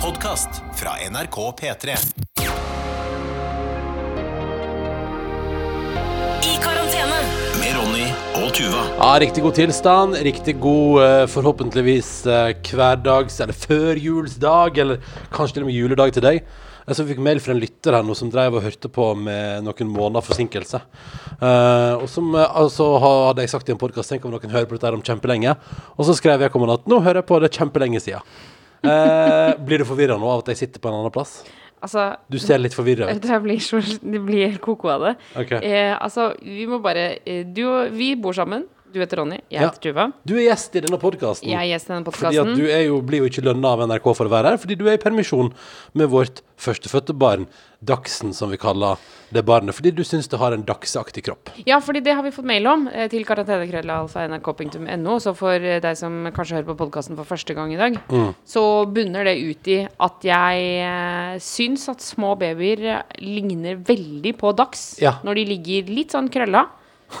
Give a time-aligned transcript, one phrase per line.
[0.00, 1.88] podkast fra NRK P3.
[6.40, 7.18] I karantene.
[7.60, 8.06] Med Ronny
[8.40, 8.86] og Tuva.
[8.96, 10.16] Ja, Riktig god tilstand.
[10.24, 15.02] Riktig god, eh, forhåpentligvis eh, hverdags- eller førjulsdag, eller
[15.34, 16.40] kanskje til og med juledag til deg.
[16.86, 19.66] Jeg så fikk mail fra en lytter her nå som drev og hørte på med
[19.66, 20.80] noen måneder forsinkelse.
[21.36, 24.64] Eh, og som eh, altså hadde jeg sagt i en podkast Tenk om noen hører
[24.64, 25.58] på dette her om kjempelenge.
[25.98, 28.24] Og så skrev jeg at nå hører jeg på det kjempelenge siden.
[28.82, 31.40] Eh, blir du forvirra nå av at jeg sitter på en annen plass?
[31.80, 33.22] Altså, Du ser litt forvirra ut.
[33.24, 35.14] det blir, så, det blir koko av det.
[35.44, 35.60] Okay.
[35.64, 38.66] Eh, altså, vi må bare eh, du, og- Vi bor sammen.
[38.90, 40.04] Du heter Ronny, jeg heter Tuva.
[40.26, 41.46] Du er gjest i denne podkasten.
[41.48, 44.08] Jeg er gjest i denne Fordi at du jo, blir jo ikke lønna av NRK
[44.18, 45.52] for å være her, fordi du er i permisjon
[45.94, 47.46] med vårt førstefødte barn,
[47.80, 48.98] Dagsen, som vi kaller
[49.32, 49.72] det barnet.
[49.72, 51.48] Fordi du syns det har en dagsaktig kropp.
[51.64, 55.14] Ja, fordi det har vi fått mail om eh, til karantenekrøllalfa.nrk.no.
[55.24, 58.34] Så for eh, deg som kanskje hører på podkasten for første gang i dag, Mm.
[58.44, 64.52] så bunner det ut i at jeg eh, syns at små babyer ligner veldig på
[64.56, 65.14] Dags Ja.
[65.24, 66.66] når de ligger litt sånn krølla.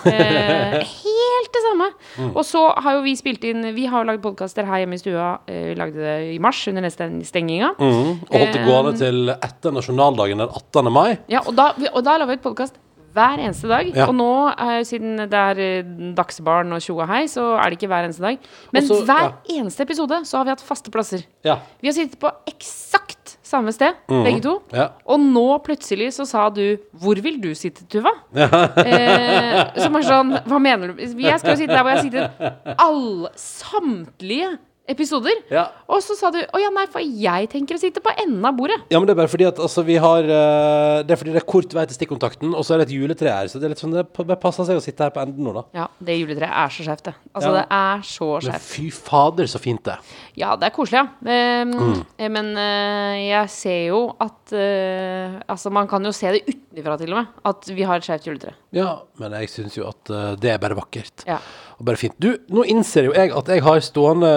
[0.06, 1.88] Eh, helt det samme.
[2.16, 2.30] Mm.
[2.34, 5.02] Og så har jo vi spilt inn Vi har jo lagd podkaster her hjemme i
[5.02, 5.30] stua.
[5.50, 7.72] Eh, vi lagde det i mars under nesten stenginga.
[7.78, 10.92] Og holdt det Eh, gående til etter nasjonaldagen den 18.
[10.92, 11.18] mai.
[11.32, 12.78] Ja, og da, og da la vi ut podkast
[13.14, 13.88] hver eneste dag.
[13.90, 14.06] Ja.
[14.06, 15.82] Og nå, eh, siden det er
[16.14, 18.38] dagsbarn og tjo og hei, så er det ikke hver eneste dag.
[18.72, 19.32] Men Også, hver ja.
[19.58, 21.26] eneste episode så har vi hatt faste plasser.
[21.44, 21.58] Ja.
[21.82, 23.19] Vi har sittet på eksakt
[23.50, 24.56] samme sted, begge to.
[24.74, 24.90] Ja.
[25.10, 28.14] Og nå plutselig så sa du 'Hvor vil du sitte, Tuva?'
[28.86, 31.02] eh, som er sånn Hva mener du?
[31.02, 34.56] Jeg skal jo sitte der hvor jeg har sittet alle samtlige
[34.90, 35.38] episoder.
[35.50, 35.68] Ja.
[35.88, 38.54] Og så sa du 'Å ja, nei, for jeg tenker å sitte på enden av
[38.58, 38.82] bordet'.
[38.90, 41.42] Ja, men det er bare fordi at altså, vi har uh, Det er fordi det
[41.42, 43.72] er kort vei til stikkontakten, og så er det et juletre her, så det er
[43.74, 45.64] litt sånn Det passer seg å sitte her på enden nå, da.
[45.74, 47.14] Ja, det juletreet er så skjevt, det.
[47.34, 47.56] Altså, Ja.
[47.60, 48.52] det er så skjevt.
[48.52, 49.96] Men fy fader, så fint det.
[50.36, 51.62] Ja, det er koselig, ja.
[51.62, 52.04] Um, Mm.
[52.18, 56.96] eh, Men uh, jeg ser jo at uh, Altså, man kan jo se det utenfra
[56.98, 58.52] til og med, at vi har et skjevt juletre.
[58.72, 60.04] Ja, men jeg syns jo at
[60.40, 61.24] det er bare vakkert.
[61.26, 61.38] Ja.
[61.80, 62.14] Og bare fint.
[62.20, 64.30] Du, nå innser jo jeg at jeg har stående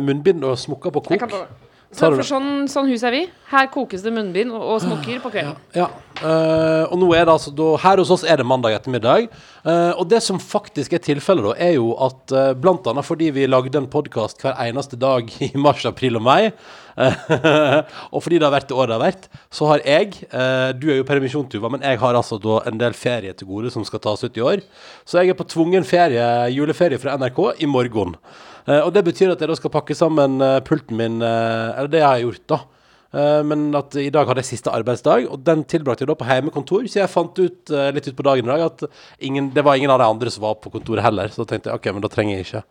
[0.00, 1.26] munnbind og smokker på kok.
[1.94, 3.20] Så, for sånn, sånn hus er vi.
[3.46, 5.54] Her kokes det munnbind og, og smokker på kvelden.
[5.76, 5.86] Ja.
[6.18, 9.28] eh, og nå er det altså da, Her hos oss er det mandag ettermiddag.
[9.62, 13.30] Uh, og det som faktisk er tilfellet, da, er jo at uh, blant annet fordi
[13.34, 16.50] vi lagde en podkast hver eneste dag i mars, april og mai,
[18.14, 20.14] og fordi det har vært det året det har vært, så har jeg
[20.80, 23.68] Du er jo permisjon, Tuva, men jeg har altså da en del ferie til gode
[23.74, 24.62] som skal tas ut i år.
[25.04, 26.24] Så jeg er på tvungen ferie,
[26.56, 28.16] juleferie fra NRK i morgen.
[28.66, 31.92] Eh, og det betyr at jeg da skal pakke sammen eh, pulten min, eh, eller
[31.92, 32.62] det jeg har gjort, da.
[33.16, 36.26] Eh, men at i dag hadde jeg siste arbeidsdag, og den tilbrakte jeg da på
[36.28, 36.88] heimekontor.
[36.90, 38.84] Så jeg fant ut eh, litt ut på dagen i dag at
[39.24, 41.30] ingen, det var ingen av de andre som var på kontoret heller.
[41.32, 42.64] Så da tenkte jeg ok, men da trenger jeg ikke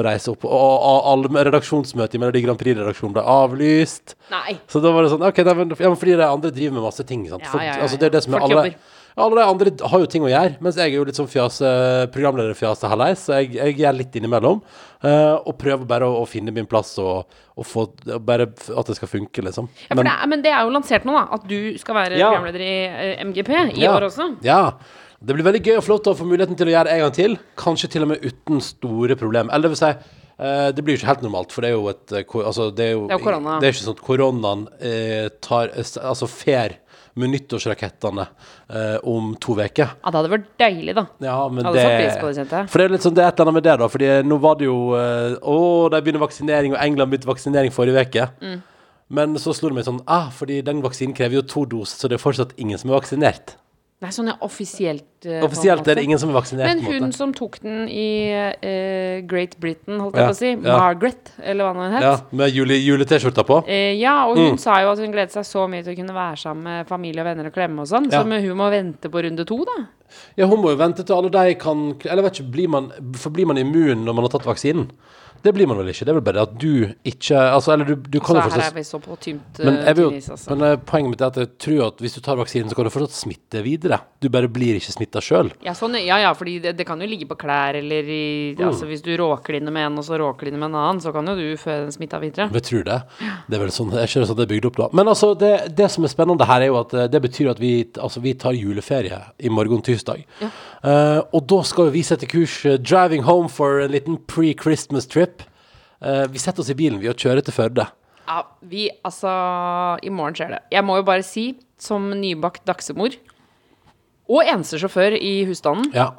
[0.00, 0.48] å reise opp.
[0.48, 4.16] Og, og alle redaksjonsmøtet i Melodi Grand Prix-redaksjonen ble avlyst.
[4.32, 4.56] Nei.
[4.72, 7.28] Så da var det sånn ok, men, ja, fordi de andre driver med masse ting.
[7.30, 7.46] Sant?
[7.52, 8.66] Folk, ja, ja, altså, det er det som er alle,
[9.16, 11.68] alle de andre har jo ting å gjøre, mens jeg er jo litt sånn fjase,
[12.14, 13.26] programlederfjase halvveis.
[13.26, 14.62] så jeg, jeg gjør litt innimellom.
[15.02, 17.26] Uh, og prøver bare å, å finne min plass og,
[17.58, 17.88] og få
[18.22, 19.66] bare at det skal funke, liksom.
[19.88, 21.24] Ja, for det er, men det er jo lansert nå, da.
[21.36, 22.30] At du skal være Ja.
[22.30, 22.74] programleder i
[23.18, 23.96] uh, MGP i Ja.
[23.98, 24.28] år også.
[24.46, 24.60] Ja.
[25.22, 27.12] Det blir veldig gøy og flott å få muligheten til å gjøre det en gang
[27.18, 27.36] til.
[27.60, 29.50] Kanskje til og med uten store problem.
[29.54, 29.90] Eller det vil si,
[30.42, 32.86] eh, det blir jo ikke helt normalt, for det er jo et eh, Altså, det
[32.88, 33.58] er jo Det er jo korona.
[33.62, 36.74] Det er ikke sånn at koronaen eh, tar eh, Altså fer
[37.14, 38.24] med nyttårsrakettene
[38.68, 39.94] eh, om to uker.
[40.00, 41.06] Ja, det hadde vært deilig, da.
[41.20, 41.84] Ja, men det
[42.48, 42.62] det.
[42.72, 43.88] For det er litt sånn, det er et eller annet med det, da.
[43.92, 45.56] Fordi nå var det jo eh, Å,
[45.92, 48.28] de begynner vaksinering, og England begynte vaksinering forrige uke.
[48.40, 48.60] Mm.
[49.12, 52.08] Men så slo det meg sånn Ah, fordi den vaksinen krever jo to doser, så
[52.08, 53.56] det er fortsatt ingen som er vaksinert.
[54.02, 55.04] Nei, sånn er offisielt.
[55.30, 56.66] uh, Offisielt er det ingen som er vaksinert.
[56.66, 57.14] Men hun måte.
[57.16, 60.78] som tok den i uh, Great Britain, holdt Ja, jeg på å si, ja.
[60.80, 62.02] Margaret, eller hva den het.
[62.02, 63.60] Ja, med jule- jule-T-skjorta på.
[63.68, 64.48] Uh, ja, og Mm.
[64.50, 66.88] hun sa jo at hun gledet seg så mye til å kunne være sammen med
[66.88, 68.22] familie og venner og klemme og sånn, Ja.
[68.22, 69.86] så men hun må vente på runde to, da.
[70.36, 73.46] Ja, hun må jo vente til alle de kan Eller vet ikke, blir man, forblir
[73.46, 74.90] man immun når man har tatt vaksinen?
[75.42, 76.06] Det blir man vel ikke.
[76.06, 78.74] Det er vel bare at du ikke Altså, eller du, du kan jo her er
[78.76, 80.50] vi så på tynt Men, uh, jeg vil, jo- altså.
[80.54, 82.86] men eh, poenget mitt er at jeg tror at hvis du tar vaksinen, så kan
[82.86, 83.98] du fortsatt smitte videre.
[84.22, 85.50] Du bare blir ikke smitta sjøl.
[85.66, 88.22] Ja, sånn, ja, ja, fordi det, det kan jo ligge på klær, eller i
[88.52, 88.68] Mm.
[88.68, 91.34] Altså, hvis du råklinner med en, og så råklinner med en annen, så kan jo
[91.38, 92.48] du føre den smitta videre.
[92.52, 92.98] Jeg tror det.
[93.48, 94.88] Det er vel sånn, jeg skjønner at det er bygd opp da.
[94.92, 97.60] Men altså, det, det som er spennende her, er jo at eh, det betyr at
[97.62, 100.24] vi, altså, vi tar juleferie i morgen tirsdag.
[100.42, 105.31] Eh, og da skal vi sette kurs uh, driving home for en liten pre-Christmas trip.
[106.02, 107.86] Eh, vi setter oss i bilen vi og kjører til Førde.
[108.26, 109.30] Ja, vi Altså,
[110.02, 110.60] i morgen skjer det.
[110.72, 113.14] Jeg må jo bare si, som nybakt dagsemor
[114.32, 116.10] og eneste sjåfør i husstanden, Ja.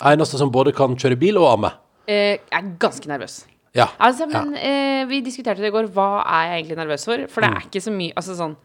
[0.00, 1.72] Eneste som både kan kjøre bil og amme.
[2.08, 3.44] eh, jeg er ganske nervøs.
[3.74, 3.86] Ja.
[4.00, 5.90] Altså, men eh, vi diskuterte det i går.
[5.94, 7.26] Hva er jeg egentlig nervøs for?
[7.28, 8.56] For det er ikke så mye Altså sånn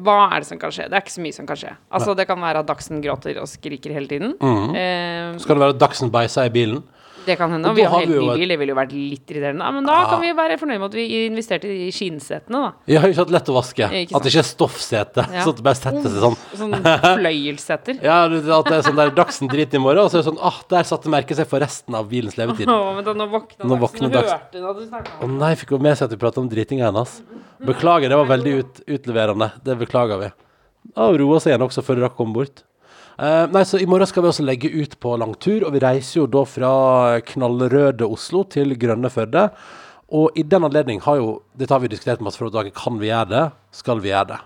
[0.00, 0.88] Hva er det som kan skje?
[0.88, 1.70] Det er ikke så mye som kan skje.
[1.92, 4.32] Altså, det kan være at Dagsen gråter og skriker hele tiden.
[4.40, 6.82] Eh, Skal det være at Dagsen beiser i bilen?
[7.26, 7.68] Det kan hende.
[7.70, 8.48] Og vi har helt ny bil.
[8.50, 9.64] Det ville jo vært litt irriterende.
[9.66, 12.70] Ja, men da kan vi være fornøyd med at vi investerte i skinnsetene, da.
[12.90, 13.88] Ja, ikke sant, lett å vaske.
[14.02, 15.44] Ikke At det ikke er stoffsete, Ja.
[15.44, 16.38] sånn at det bare setter seg sånn.
[16.60, 16.76] Sånn
[17.20, 18.00] fløyelsseter.
[18.04, 20.40] Ja, at det er sånn der Dagsen driter i morgen, og så er det sånn
[20.42, 22.68] ah, der satte merket seg for resten av bilens levetid.
[22.70, 25.82] Oh, men da, nå våkna Nå Dagsen hørte at du snakket Å nei, fikk hun
[25.84, 27.18] med seg at vi pratet om dritinga hennes.
[27.60, 29.50] Beklager, det var veldig ut, utleverende.
[29.66, 30.30] Det beklager vi.
[30.96, 32.62] Og roa seg igjen også før du rakk å komme bort.
[33.20, 36.22] Eh, nei, så I morgen skal vi også legge ut på langtur, og vi reiser
[36.22, 36.70] jo da fra
[37.28, 39.50] knallrøde Oslo til grønne Førde.
[40.16, 42.72] Og i den anledning har jo Dette har vi diskutert masse for dagen.
[42.74, 43.44] Kan vi gjøre det?
[43.76, 44.40] Skal vi gjøre det?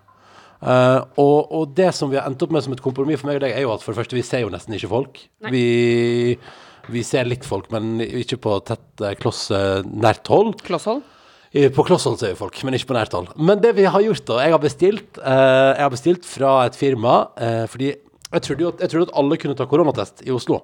[0.64, 3.38] Uh, og, og det som vi har endt opp med som et kompromiss for meg
[3.38, 5.20] og deg, er jo at for det første, vi ser jo nesten ikke folk.
[5.52, 5.64] Vi,
[6.90, 10.56] vi ser litt folk, men ikke på tett eh, kloss nært hold.
[10.64, 11.04] Klosshold.
[11.76, 13.28] På klosshold ser vi folk, men ikke på nært hold.
[13.38, 16.74] Men det vi har gjort, da Jeg har bestilt, eh, jeg har bestilt fra et
[16.74, 17.92] firma eh, fordi
[18.36, 20.60] jeg trodde jo at, jeg trodde at alle kunne ta koronatest i Oslo.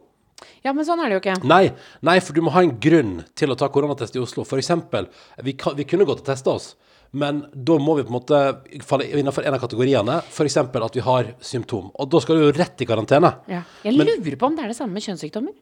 [0.64, 1.38] Ja, men sånn er det jo ikke.
[1.48, 1.64] Nei,
[2.06, 4.44] nei, for du må ha en grunn til å ta koronatest i Oslo.
[4.48, 5.08] For eksempel,
[5.44, 6.74] vi, kan, vi kunne gått og testa oss,
[7.16, 10.20] men da må vi på en måte falle innenfor en av kategoriene.
[10.46, 11.90] Eksempel at vi har symptom.
[11.98, 13.32] Og da skal du jo rett i karantene.
[13.50, 13.64] Ja.
[13.84, 15.56] Jeg Men- lurer på om det er det samme med kjønnssykdommer.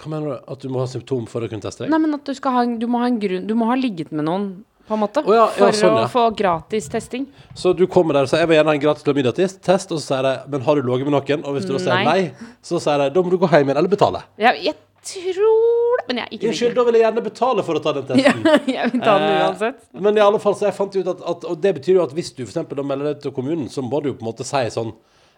[0.00, 0.52] Hva mener du?
[0.52, 1.90] At du må ha symptom for å kunne teste deg?
[1.92, 4.24] Nei, men at du ha, du må ha en grunn Du må ha ligget med
[4.24, 6.04] noen, på en måte, Oh, ja, ja, for sånn, ja.
[6.08, 7.28] å få gratis testing.
[7.54, 10.04] Så du kommer der og sier jeg vil gjerne ha en gratis klamydia-test, og så
[10.08, 11.44] sier de men har du ligget med noen?
[11.46, 12.30] Og hvis du da sier Nei.
[12.66, 14.24] så sier de da må du gå hjem igjen eller betale.
[14.40, 14.78] Jeg, jeg
[15.10, 16.74] tror det, Men jeg er ikke Unnskyld, sikker.
[16.80, 18.42] da vil jeg gjerne betale for å ta den testen.
[18.76, 19.78] jeg vil ta den Eh, uansett.
[20.06, 22.12] Men i alle fall, så jeg fant ut at, at Og det betyr jo at
[22.16, 24.64] hvis du da melder deg til kommunen, så må du jo på en måte si
[24.74, 24.92] sånn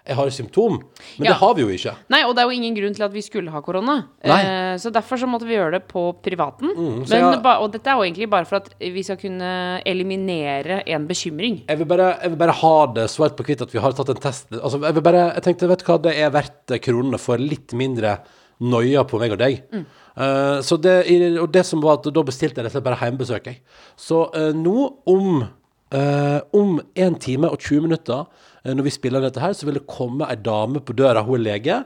[0.04, 0.80] Jeg har symptom.
[1.18, 1.30] Men Ja.
[1.32, 1.92] det har vi jo ikke.
[2.10, 4.08] Nei, og det er jo ingen grunn til at vi skulle ha korona.
[4.24, 6.72] Eh, så derfor så måtte vi gjøre det på privaten.
[6.74, 10.82] Mm, Men, jeg- og dette er jo egentlig bare for at vi skal kunne eliminere
[10.86, 11.62] en bekymring.
[11.68, 14.08] Jeg vil, bare, jeg vil bare ha det svart på hvitt at vi har tatt
[14.10, 14.50] en test.
[14.50, 17.72] Altså, jeg vil bare Jeg tenkte, vet du hva, det er verdt kronene for litt
[17.72, 18.18] mindre
[18.60, 19.62] noia på meg og deg.
[19.72, 21.06] Eh, så det,
[21.40, 23.60] og det som var at da bestilte jeg rett og slett bare hjemmebesøk, jeg.
[23.96, 25.48] Så eh, nå om
[25.92, 28.24] eh, om 1 time og 20 minutter,
[28.64, 31.22] uh, når vi spiller dette her, så vil det komme ei dame på døra.
[31.26, 31.78] Hun er lege.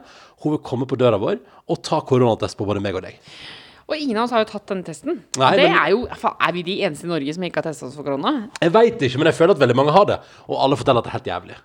[0.43, 3.17] Hun vil komme på døra vår og ta koronatest på både meg og deg.
[3.87, 5.21] Og ingen av oss har jo tatt den testen.
[5.39, 7.85] Nei, det men- er jo Er vi de eneste i Norge som ikke har testa
[7.87, 8.49] oss for korona?
[8.61, 10.19] Jeg veit ikke, men jeg føler at veldig mange har det.
[10.49, 11.57] Og alle forteller at det er helt jævlig.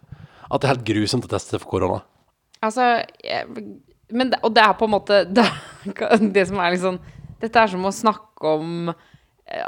[0.52, 2.02] At det er helt grusomt å teste seg for korona.
[2.62, 3.46] Altså jeg,
[4.10, 5.46] men Og det er på en måte det,
[6.32, 7.00] det som er liksom
[7.42, 8.94] Dette er som å snakke om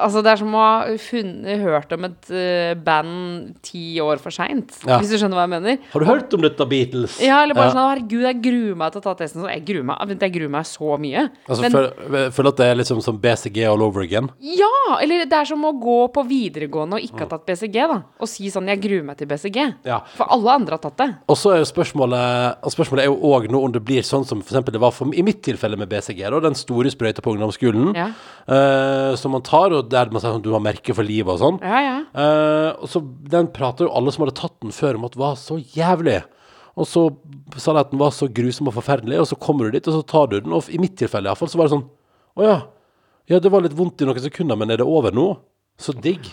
[0.00, 4.30] Altså, det er som å ha funnet, hørt om et uh, band ti år for
[4.34, 4.98] seint, Ja.
[4.98, 5.78] hvis du skjønner hva jeg mener.
[5.92, 7.18] Har du hørt om dette, Beatles?
[7.20, 7.74] Ja, eller bare Ja.
[7.74, 9.42] sånn Herregud, jeg gruer meg til å ta testen.
[9.44, 11.28] Så jeg gruer meg, jeg gruer meg så mye.
[11.48, 14.30] Altså, føl- Føler at det er liksom som BCG all over again?
[14.40, 14.70] Ja!
[15.02, 18.02] Eller det er som å gå på videregående og ikke ha tatt BCG, da.
[18.20, 19.74] Og si sånn Jeg gruer meg til BCG.
[19.84, 20.00] Ja.
[20.16, 21.14] For alle andre har tatt det.
[21.28, 24.40] Og så er jo spørsmålet Spørsmålet er jo òg nå om det blir sånn som
[24.42, 27.94] eksempel det var for, i mitt tilfelle med BCG, da, den store sprøyta på ungdomsskolen,
[27.94, 28.08] Ja.
[28.48, 31.40] Eh, som man tar, og der man sier at du har merke for livet og
[31.42, 31.58] sånn.
[31.64, 31.96] Ja, ja.
[32.14, 33.00] Uh, og så
[33.30, 36.20] Den prater jo alle som hadde tatt den før om at det var så jævlig.
[36.76, 37.04] Og så
[37.56, 39.94] sa de at den var så grusom og forferdelig, og så kommer du dit, og
[40.00, 40.52] så tar du den.
[40.52, 41.86] Og i mitt tilfelle iallfall, så var det sånn
[42.34, 42.56] Å ja.
[43.30, 45.28] Ja, det var litt vondt i noen sekunder, men er det over nå?
[45.80, 46.26] Så digg.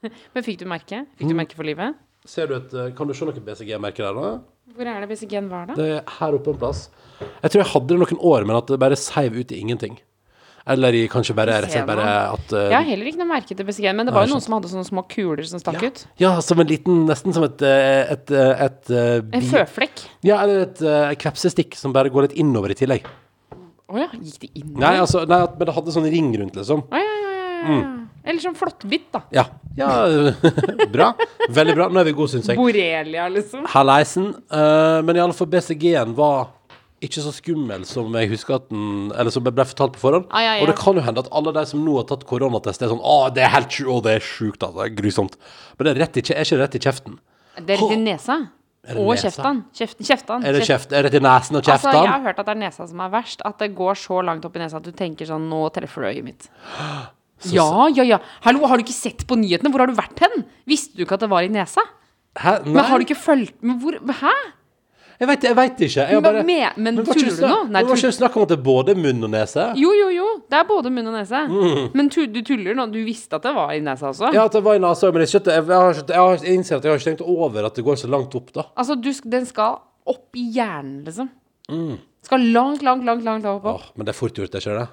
[0.34, 1.02] Men fikk du merke?
[1.18, 1.32] Fikk Mm.
[1.34, 1.98] du merke for livet?
[2.24, 4.30] Ser du et, eh, Kan du se noe BCG-merke der, da?
[4.76, 5.74] Hvor er det BCG-en var, da?
[5.76, 6.86] Det er her oppe en plass.
[7.20, 9.98] Jeg tror jeg hadde det noen år, men at det bare seiv ut i ingenting.
[10.68, 13.30] Eller i kanskje bare, rett og slett bare at uh, Jeg har heller ikke noe
[13.30, 15.80] merke til BCG, men det var jo noen som hadde sånne små kuler som stakk
[15.80, 16.02] ut.
[16.20, 20.04] Ja, som en liten Nesten som et, et, et, eh, et, eh, En føflekk.
[20.26, 23.08] Ja, eller et uh, kvepsestikk som bare går litt innover i tillegg.
[23.90, 24.84] Å ja, gikk det innover?
[24.84, 26.84] Nei, altså, nei, men det hadde sånn ring rundt, liksom.
[26.86, 27.96] Oh, ja, ja, ja, ja, Mm.
[28.24, 29.20] Eller sånn flåttbitt, da.
[29.36, 29.42] Ja.
[29.76, 29.88] ja
[30.94, 31.10] bra.
[31.48, 31.88] Veldig bra.
[31.92, 32.56] Nå er vi gode, syns jeg.
[32.60, 33.66] Borrelia, liksom.
[33.72, 34.30] Halleisen.
[34.52, 36.50] Uh, men i alle fall BCG-en var
[37.00, 40.26] ikke så skummel som jeg husker at den Eller som ble fortalt på forhånd.
[40.30, 40.62] Ah, ja, ja.
[40.62, 43.00] Og det kan jo hende at alle de som nå har tatt koronatest, er sånn
[43.00, 44.82] Å, det er helt sjukt, det er sjukt, altså.
[44.82, 45.36] Det er grusomt.
[45.78, 47.20] Men det er, i, er ikke rett i kjeften.
[47.60, 48.36] Det er rett i nesa.
[48.96, 49.28] Og nesa?
[49.28, 49.62] kjeften.
[49.76, 50.06] Kjeften.
[50.08, 50.44] kjeften.
[50.44, 50.92] Er det Kjeft- kjeft?
[50.96, 53.10] Er det til nesen og Altså, jeg har hørt at det er nesa som er
[53.12, 53.42] verst.
[53.44, 56.10] At det går så langt opp i nesa at du tenker sånn Nå treffer du
[56.12, 56.48] øyet mitt.
[57.48, 58.18] Ja, ja, ja.
[58.44, 59.70] Hallo, har du ikke sett på nyhetene?
[59.72, 60.42] Hvor har du vært hen?
[60.68, 61.80] Visste du ikke at det var i nesa?
[62.36, 62.58] Hæ?
[62.66, 64.34] Nei, Men har du ikke fulgt med hvor Hæ?
[65.20, 66.04] Jeg vet, jeg vet ikke.
[66.08, 67.56] Jeg bare, Men, bare, men, men tuller du nå?
[67.68, 69.66] Nei, det var ikke snakk om at det er både munn og nese?
[69.76, 70.28] Jo, jo, jo.
[70.48, 71.42] Det er både munn og nese.
[71.50, 71.90] Mm.
[71.98, 72.86] Men tu, du tuller nå.
[72.94, 74.30] Du visste at det var i nesa også?
[74.32, 76.88] Ja, at det var i nesa, men jeg, skjønte, jeg, har, jeg, jeg innser at
[76.88, 78.64] jeg har ikke tenkt over at det går så langt opp, da.
[78.80, 79.76] Altså, du, den skal
[80.08, 81.28] opp i hjernen, liksom.
[81.68, 81.98] Mm.
[82.24, 83.68] Skal langt, langt, langt, langt opp.
[83.76, 84.88] Åh, men det er fort gjort, det, ikke det?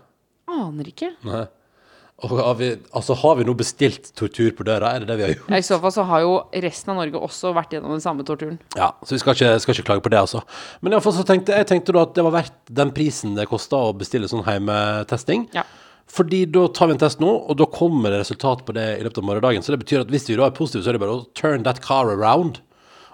[0.57, 1.13] Aner ikke.
[1.27, 1.46] Nei.
[2.26, 4.96] Og har vi, altså, har vi nå bestilt tortur på døra?
[4.96, 5.50] Er det det vi har gjort?
[5.54, 6.32] Ja, I så fall så har jo
[6.66, 8.56] resten av Norge også vært gjennom den samme torturen.
[8.74, 10.42] Ja, så vi skal ikke, skal ikke klage på det, altså.
[10.82, 13.84] Men iallfall så tenkte jeg tenkte da at det var verdt den prisen det kosta
[13.92, 15.46] å bestille sånn heimetesting.
[15.54, 15.68] Ja.
[16.10, 19.06] Fordi da tar vi en test nå, og da kommer det resultat på det i
[19.06, 19.62] løpet av morgendagen.
[19.62, 21.68] Så det betyr at hvis vi da er positive, så er det bare å turn
[21.68, 22.64] that car around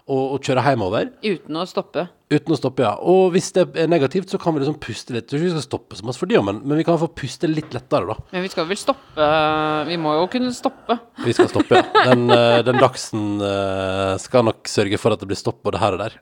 [0.03, 1.11] og, og kjøre hjemover.
[1.23, 2.03] Uten å stoppe.
[2.33, 2.91] Uten å stoppe, ja.
[3.07, 5.25] Og hvis det er negativt, så kan vi liksom puste litt.
[5.25, 7.07] Jeg tror ikke vi skal stoppe så masse for det, men, men vi kan få
[7.15, 8.17] puste litt lettere, da.
[8.33, 9.27] Men vi skal vel stoppe
[9.87, 10.97] Vi må jo kunne stoppe.
[11.23, 12.05] Vi skal stoppe, ja.
[12.09, 15.95] Den, eh, den dagsen eh, skal nok sørge for at det blir stopp både her
[15.95, 16.17] og der.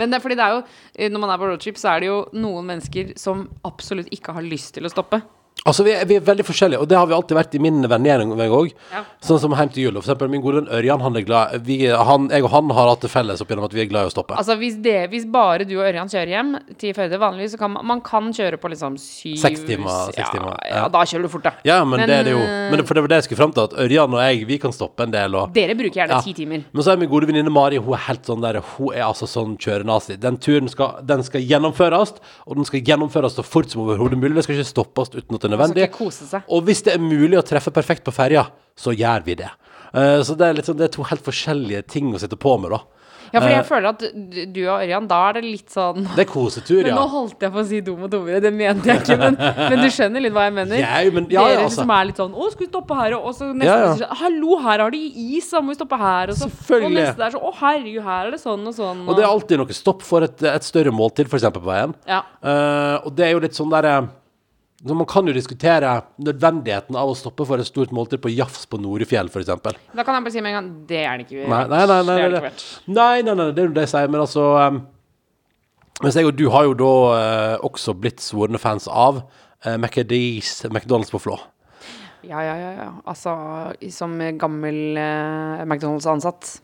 [0.00, 2.12] Men det er fordi det er jo Når man er på roadtrip, så er det
[2.12, 5.20] jo noen mennesker som absolutt ikke har lyst til å stoppe.
[5.66, 7.82] Altså, vi er, vi er veldig forskjellige, og det har vi alltid vært i min
[7.90, 8.70] vennegjeng òg.
[8.92, 9.00] Ja.
[9.26, 9.96] Sånn som hjem til jul.
[9.98, 12.90] For eksempel min gode venn Ørjan, han er glad vi, han, Jeg og han har
[12.92, 14.36] hatt det felles opp gjennom at vi er glad i å stoppe.
[14.38, 17.72] Altså hvis, det, hvis bare du og Ørjan kjører hjem til Førde Vanligvis så kan
[17.74, 20.84] man, man kan kjøre på liksom syv Seks timer, seks ja, timer, Ja, ja.
[20.94, 21.52] da kjører du fort, da.
[21.66, 22.42] ja, men, Men, det er det jo.
[22.44, 24.60] eh, Men for det var det jeg skulle fram til, at Ørjan og jeg, vi
[24.62, 25.34] kan stoppe en del.
[25.40, 26.62] Og, Dere bruker gjerne ti timer.
[26.70, 29.26] Men så er min gode venninne Mari Hun er helt sånn der Hun er altså
[29.30, 30.16] sånn kjørenazi.
[30.22, 32.14] Den turen skal, den skal gjennomføres,
[32.46, 34.36] og den skal gjennomføres så fort som overhodet mulig.
[34.38, 35.88] Det skal ikke stoppes uten at den nødvendig.
[35.88, 36.42] skal kose seg.
[36.48, 38.46] Og hvis det er mulig å treffe perfekt på ferja,
[38.76, 39.50] så gjør vi det.
[39.94, 42.70] Eh, så det er, sånn, det er to helt forskjellige ting å sitte på med,
[42.70, 42.82] da.
[43.34, 44.02] Ja, for Eh, jeg føler at
[44.54, 47.50] du og Ørjan, da er det litt sånn Det er kosetur, Men nå holdt jeg
[47.50, 50.32] på å si dum og dummere, det mente jeg ikke, men, men du skjønner litt
[50.32, 50.78] hva jeg mener?
[50.78, 51.80] Ja, men- ja, Dere ja, altså.
[51.82, 54.14] som er litt sånn 'Å, skal vi stoppe her?' Og så neste Ja, ja.
[54.14, 55.02] 'Hallo, her har de
[55.36, 56.46] is, da må vi stoppe her.' Og så.
[56.78, 59.08] Og neste der så 'Å, herregud, her er det sånn og sånn'.
[59.08, 61.50] Og det er alltid noe stopp for et, et større måltid, f.eks.
[61.50, 61.94] på veien.
[62.06, 62.22] ja.
[62.44, 64.08] Uh, og det er jo litt sånn derre
[64.86, 68.66] så Man kan jo diskutere nødvendigheten av å stoppe for et stort måltid på Jafs
[68.70, 69.48] på Norefjell, f.eks.
[69.48, 71.46] Da kan jeg bare si med en gang Det er det ikke.
[71.50, 72.52] Nei, nei, nei, nei, nei, er nei,
[72.98, 74.84] nei, nei, nei, det er jo det jeg sier, men altså um,
[76.04, 80.66] Mens jeg og du har jo da uh, også blitt svorne fans av uh, McAdees
[80.68, 81.38] McDonald's på Flå.
[82.26, 82.88] Ja, ja, ja, ja.
[83.08, 83.32] Altså,
[83.94, 86.58] som gammel uh, McDonald's-ansatt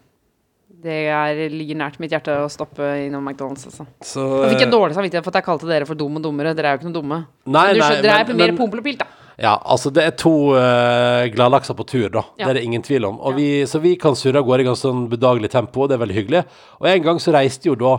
[0.83, 3.65] Det er, ligger nært mitt hjerte å stoppe innom McDonald's.
[3.71, 3.87] Altså.
[4.03, 6.25] Så Nå fikk jeg eh, dårlig samvittighet for at jeg kalte dere for dum og
[6.25, 6.55] dummere.
[6.59, 7.19] Dere er jo ikke noe dumme.
[7.47, 9.09] Nei, Men du nei, dere er men- mer pompel og pilt, da.
[9.43, 12.21] Ja, altså det er to uh, gladlakser på tur, da.
[12.37, 12.45] Ja.
[12.45, 13.17] Det er det ingen tvil om.
[13.19, 15.97] Og vi, så vi kan surre av gårde i ganske sånn bedagelig tempo, og det
[15.97, 16.43] er veldig hyggelig.
[16.83, 17.95] Og en gang så reiste jo da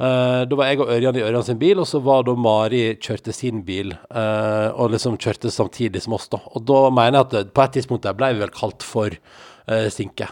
[0.00, 2.94] Uh, Da var jeg og Ørjan i Ørjan sin bil, og så var da Mari
[2.96, 6.38] kjørte sin bil, Uh, og liksom kjørte samtidig som oss, da.
[6.56, 9.88] Og da mener jeg at på et tidspunkt der ble vi vel kalt for uh,
[9.92, 10.24] sinke.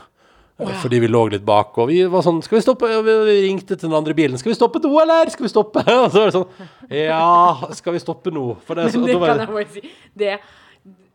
[0.61, 2.89] Eh, Fordi vi lå litt bak, og vi var sånn Skal vi stoppe?
[2.99, 4.39] Og vi ringte til den andre bilen.
[4.41, 5.31] Skal vi stoppe nå, eller?
[5.31, 5.85] Skal vi stoppe?
[6.03, 8.47] Og så var det sånn Ja, skal vi stoppe nå?
[8.67, 9.85] For det, så, Det kan jeg bare si.
[10.19, 10.39] Det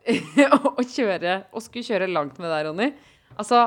[0.78, 2.88] å kjøre Å skulle kjøre langt med deg, Ronny
[3.36, 3.60] Altså,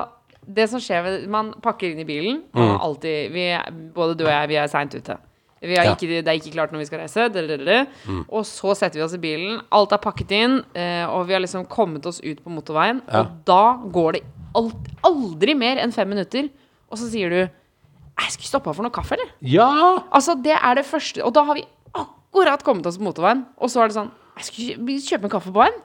[0.48, 2.42] det som skjer Man pakker inn i bilen.
[2.56, 3.46] Man alltid vi,
[3.94, 5.18] Både du og jeg, vi er seint ute.
[5.60, 5.94] Vi er Ja.
[5.94, 7.24] ikke, det er ikke klart når vi skal reise.
[7.34, 7.80] dadadada.
[8.30, 9.56] Og så setter vi oss i bilen.
[9.74, 13.00] Alt er pakket inn, eh, og vi har liksom kommet oss ut på motorveien.
[13.10, 13.24] Ja.
[13.24, 14.22] Og da går det
[14.58, 16.50] alt, aldri mer enn fem minutter.
[16.90, 17.38] Og så sier du
[18.18, 19.30] Jeg skulle stoppa for noe kaffe, eller?
[19.46, 19.68] Ja!
[20.10, 21.62] Altså, det er det første Og da har vi
[21.94, 24.10] akkurat kommet oss på motorveien, og så er det sånn
[24.40, 25.76] Jeg skulle kjø- kjøpe en kaffe på veien.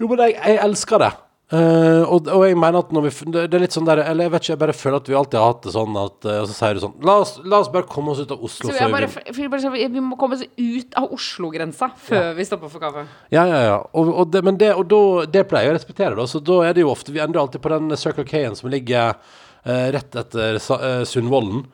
[0.00, 1.10] Jo, men jeg, jeg elsker det.
[1.48, 4.32] Eh, og, og jeg mener at når vi det, er litt sånn der Eller jeg
[4.34, 6.48] vet ikke, jeg bare føler at vi alltid har hatt det sånn at eh, Og
[6.50, 8.74] så sier du sånn La oss, la oss bare komme oss ut av Oslo Så
[8.76, 12.84] før bare, vi f- vi må komme oss ut av Oslo-grensa før vi stopper for
[12.84, 13.06] kaffe.
[13.32, 13.78] Ja, ja, ja.
[13.96, 15.00] Og, og det, men det, og da,
[15.38, 16.28] det pleier jeg å respektere, da.
[16.28, 19.16] Så da er det jo ofte Vi ender alltid på den Circle K-en som ligger
[19.16, 21.64] uh, rett etter uh, eh, Sundvolden.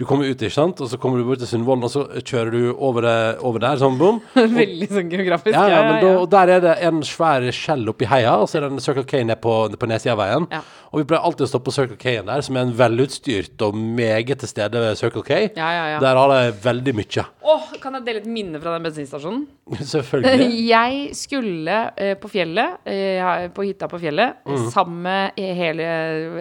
[0.00, 2.50] Du kommer ut, ikke sant, og så kommer du bort til Sundvolden, og så kjører
[2.50, 3.06] du over,
[3.46, 4.20] over der, sånn bom.
[4.34, 5.54] Veldig sånn geografisk.
[5.54, 8.58] Ja, ja, men da, og der er det en svær skjell oppi heia, og så
[8.58, 10.48] er det en Circle K ned på, på nedsida av veien.
[10.50, 10.62] Ja.
[10.94, 13.74] Og vi pleier alltid å stoppe på Circle K-en der, som er en velutstyrt og
[13.78, 15.40] meget til stede Circle K.
[15.58, 16.02] Ja, ja, ja.
[16.02, 17.24] Der har det veldig mye.
[17.54, 19.44] Åh, kan jeg dele et minne fra den bensinstasjonen?
[19.94, 20.46] Selvfølgelig.
[20.74, 24.66] Jeg skulle eh, på fjellet, eh, på hytta på fjellet, Mm.
[24.70, 25.84] sammen med hele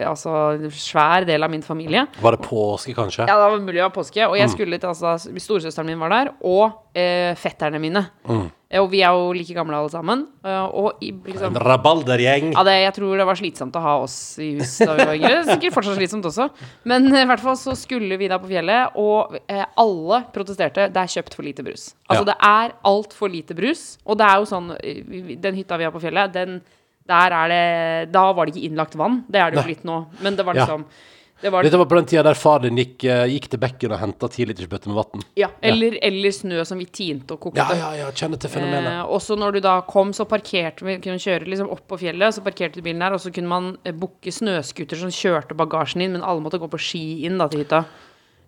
[0.06, 0.32] Altså
[0.76, 2.04] svær del av min familie.
[2.22, 3.26] Var det påske, kanskje?
[3.30, 4.26] Ja, det var mulig å ha påske.
[4.30, 4.54] Og jeg Mm.
[4.56, 8.08] skulle til altså Storesøsteren min var der, og eh, fetterne mine.
[8.28, 8.52] Mm.
[8.72, 10.28] Eh, Og vi er jo like gamle alle sammen.
[10.44, 12.54] eh, og i, liksom En rabaldergjeng.
[12.54, 15.14] Ja, det, jeg tror det var slitsomt å ha oss i hus da vi var
[15.16, 15.44] yngre.
[15.46, 16.50] Sikkert fortsatt slitsomt også.
[16.86, 20.90] Men eh, i hvert fall så skulle vi da på fjellet, og eh, alle protesterte.
[20.92, 21.94] Det er kjøpt for lite brus.
[22.10, 22.34] Altså Ja.
[22.34, 23.98] det er altfor lite brus.
[24.06, 24.74] Og det er jo sånn
[25.42, 26.62] Den hytta vi har på fjellet, den
[27.06, 29.26] der er det Da var det ikke innlagt vann.
[29.30, 30.06] Det er det jo blitt nå.
[30.22, 30.66] Men det var Ja.
[31.44, 33.94] Det var, Dette var på den tida der far din gikk, eh, gikk til bekken
[33.94, 35.26] og henta tilitersbøtter med vann.
[35.40, 37.60] ja, eller, eller snø som vi tinte og kokte.
[37.60, 38.94] Ja, ja, ja, kjenner til fenomenet.
[38.94, 42.38] Eh, også når du da kom, så parkerte vi kunne kjøre liksom opp på fjellet.
[42.38, 46.06] Så parkerte du bilen der, og så kunne man eh, booke snøscooter som kjørte bagasjen
[46.08, 47.84] inn, men alle måtte gå på ski inn da til hytta.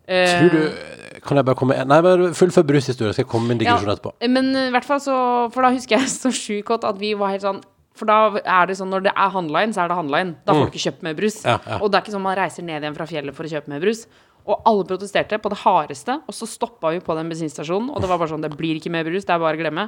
[0.08, 3.56] Eh, Tror du Kan jeg bare komme Nei, bare fullfør brushistorie, skal jeg komme med
[3.56, 4.12] en digresjon etterpå.
[4.30, 5.16] Men eh, i hvert fall så
[5.50, 7.64] For da husker jeg så sjukt godt at vi var helt sånn
[7.96, 10.32] For da er det sånn når det er handla inn, så er det handla inn.
[10.44, 11.38] Da får du ikke kjøpt mer brus.
[11.44, 11.50] Mm.
[11.52, 11.78] Ja, ja.
[11.80, 13.84] Og det er ikke sånn man reiser ned igjen fra fjellet for å kjøpe mer
[13.84, 14.04] brus.
[14.46, 18.10] Og alle protesterte på det hardeste, og så stoppa vi på den bensinstasjonen, og det
[18.12, 19.88] var bare sånn Det blir ikke mer brus, det er bare å glemme.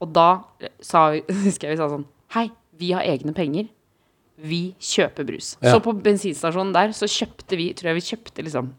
[0.00, 0.28] Og da
[0.62, 2.46] eh, sa vi, husker jeg vi sa sånn Hei,
[2.78, 3.68] vi har egne penger.
[4.38, 5.56] Vi kjøper brus.
[5.58, 5.74] Ja.
[5.74, 8.70] Så på bensinstasjonen der så kjøpte vi Tror jeg vi kjøpte liksom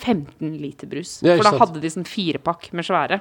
[0.00, 1.18] 15 liter brus.
[1.24, 3.20] For da hadde de sånn firepakk med svære.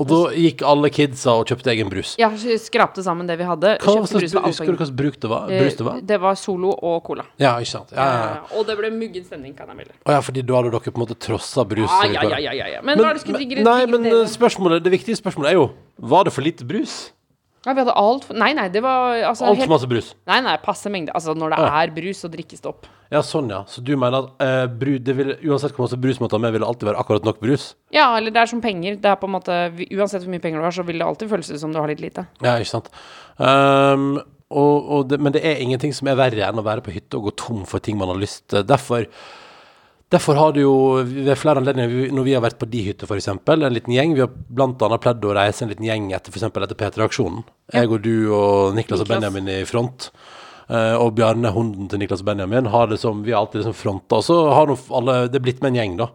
[0.00, 2.14] Og da gikk alle kidsa og kjøpte egen brus.
[2.20, 2.30] Ja,
[2.60, 3.74] skrapte sammen det vi hadde.
[3.82, 5.52] Hva slags, brus med husker du hva slags bruk det var?
[5.52, 6.00] Eh, brus det var?
[6.12, 7.26] Det var Solo og Cola.
[7.42, 7.92] Ja, ikke sant.
[7.92, 8.58] Ja, ja, ja.
[8.58, 9.96] Og det ble muggen stemning, kan jeg melde.
[10.08, 11.90] Å ja, fordi da hadde dere på en måte trossa brus?
[11.90, 13.66] Ja, ja, ja, ja, ja, Men, Men, drikke?
[13.68, 15.68] nei, men eh, spørsmålet, det viktige spørsmålet er jo
[16.12, 17.12] Var det for lite brus?
[17.62, 20.08] Ja, vi hadde alt Nei, nei, det var altså Altfor masse brus.
[20.26, 21.12] Nei, nei, passe mengde.
[21.14, 21.68] Altså, når det Ja.
[21.82, 22.86] er brus, så drikkes det opp.
[23.12, 23.60] Ja, sånn, ja.
[23.68, 26.52] Så du mener at eh, bru, det vil, uansett hvor masse brus man tar med,
[26.52, 27.74] vil det alltid være akkurat nok brus?
[27.92, 28.96] Ja, eller det er som penger.
[28.96, 29.58] Det er på en måte
[29.92, 31.88] Uansett hvor mye penger du har, så vil det alltid føles ut som du har
[31.92, 32.26] litt lite.
[32.42, 32.88] Ja, ikke sant.
[33.38, 34.16] Um,
[34.52, 37.16] og, og det, men det er ingenting som er verre enn å være på hytte
[37.20, 38.64] og gå tom for ting man har lyst til.
[38.68, 39.06] Derfor
[40.12, 43.30] Derfor har det jo ved flere anledninger, når vi har vært på de hytter f.eks.,
[43.32, 44.32] en liten gjeng Vi har
[44.84, 46.50] annet pleid å reise en liten gjeng etter f.eks.
[46.50, 47.46] etter P3-aksjonen.
[47.72, 50.10] Jeg og du og Niklas, og Benjamin i front.
[50.72, 54.20] Eh, og Bjarne, hunden til Niklas Benjamin, har liksom, vi har alltid liksom fronta.
[54.22, 56.06] Og så har nå alle det er blitt med en gjeng, da.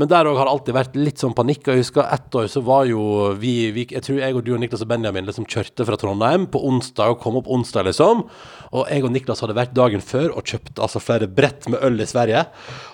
[0.00, 1.62] Men der òg har det alltid vært litt sånn panikk.
[1.64, 3.02] Og jeg husker ett år så var jo
[3.40, 6.44] vi, vi Jeg tror jeg og du og Niklas og Benjamin liksom kjørte fra Trondheim
[6.52, 8.24] på onsdag og kom opp onsdag, liksom.
[8.72, 12.00] Og jeg og Niklas hadde vært dagen før og kjøpt altså flere brett med øl
[12.00, 12.44] i Sverige.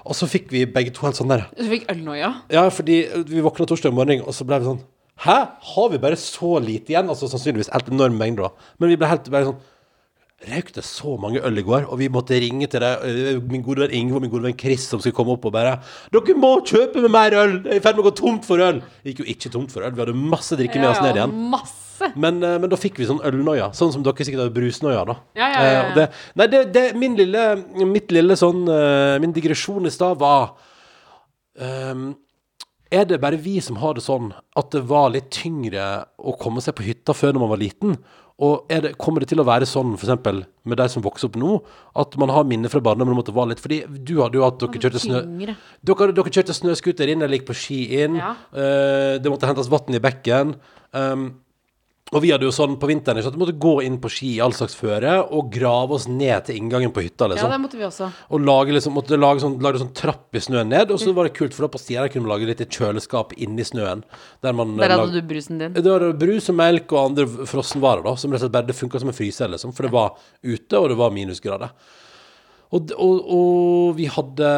[0.07, 2.31] Og så fikk vi begge to helt sånn der Du fikk ølnoia.
[2.55, 4.85] Ja, fordi vi våkna torsdag morgen, og så ble vi sånn
[5.19, 5.35] Hæ?
[5.75, 7.09] Har vi bare så lite igjen?
[7.11, 8.71] Altså sannsynligvis helt enorm mengde, da.
[8.79, 9.59] Men vi ble helt bare sånn
[10.47, 13.63] Røyk det så mange øl i går, og vi måtte ringe til deg, øh, min
[13.67, 15.81] gode venn Inge og min gode venn Chris som skulle komme opp og bare
[16.15, 17.57] 'Dere må kjøpe med mer øl!
[17.65, 19.73] Det er i ferd med å gå tomt for øl!' Det gikk jo ikke tomt
[19.75, 21.35] for øl, vi hadde masse drikke med oss ned igjen.
[21.51, 22.13] masse.
[22.15, 25.17] Men, eh, men da fikk vi sånn ølnoia, sånn som dere sikkert har brusnoia, da.
[25.35, 25.83] Ja, ja, ja, ja.
[25.83, 30.21] Eh, det, nei, det, det min lille, mitt lille sånn eh, Min digresjon i stad
[30.23, 30.53] var
[31.59, 32.15] ehm,
[32.95, 36.63] Er det bare vi som har det sånn at det var litt tyngre å komme
[36.65, 37.99] seg på hytta før når man var liten?
[38.39, 40.45] Og er det, kommer det til å være sånn f.eks.
[40.63, 41.57] med de som vokser opp nå,
[41.99, 44.45] at man har minner fra barndommen om at det var litt Fordi du hadde jo
[44.47, 45.23] at dere kjørte snø...
[45.83, 48.21] Dere, dere kjørte snøscooter inn, eller gikk på ski inn.
[48.21, 48.37] Ja.
[48.55, 50.55] Uh, det måtte hentes vann i bekken.
[50.95, 51.33] Um,
[52.13, 54.31] og vi hadde jo sånn på vinteren ikke, at vi måtte gå inn på ski
[54.37, 57.29] i all slags føre og grave oss ned til inngangen på hytta.
[57.29, 57.51] liksom.
[57.51, 58.09] Ja, det måtte vi også.
[58.33, 60.91] Og lage liksom, måtte lage sånn, lage sånn trapp i snøen ned.
[60.95, 63.67] Og så var det kult, for da på sida kunne man lage litt kjøleskap inni
[63.69, 64.05] snøen.
[64.43, 65.73] Der, man, Der lag- hadde du brusen din.
[65.77, 68.79] det var brus og melk og andre frossenvarer, da, som rett og slett bare det
[68.81, 69.75] funka som en fryser, liksom.
[69.77, 71.71] For det var ute, og det var minusgrader.
[72.69, 74.49] Og, og, og vi hadde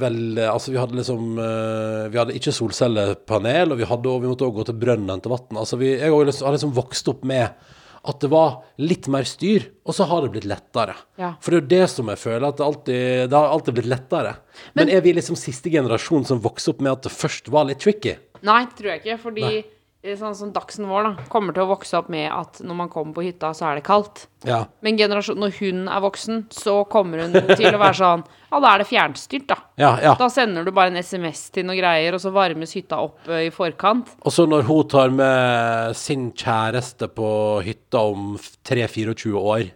[0.00, 4.30] vel Altså, vi hadde liksom eh, Vi hadde ikke solcellepanel, og vi, hadde, og vi
[4.32, 5.62] måtte også gå til brønnen og hente vann.
[5.62, 7.72] Altså, vi, jeg har liksom, vokst opp med
[8.04, 10.92] at det var litt mer styr, og så har det blitt lettere.
[11.16, 11.30] Ja.
[11.40, 12.98] For det er jo det som jeg føler, at det alltid,
[13.32, 14.34] det har alltid blitt lettere.
[14.76, 17.80] Men, er vi liksom siste generasjon som vokste opp med at det først var litt
[17.80, 18.18] tricky?
[18.44, 19.16] Nei, det tror jeg ikke.
[19.22, 19.62] Fordi Nei.
[20.04, 22.90] Eh, sånn som dagsen vår da, kommer til å vokse opp med at når man
[22.92, 24.26] kommer på hytta, så er det kaldt.
[24.44, 24.64] Ja.
[24.84, 28.82] Men når hun er voksen, så kommer hun til å være sånn Ja, da er
[28.84, 29.56] det fjernstyrt, da.
[29.80, 30.12] Ja, ja.
[30.20, 33.48] Da sender du bare en SMS til noen greier, og så varmes hytta opp eh,
[33.48, 34.12] i forkant.
[34.22, 37.32] Og så når hun tar med sin kjæreste på
[37.66, 38.36] hytta om
[38.68, 39.72] 3-24 år,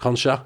[0.00, 0.38] kanskje,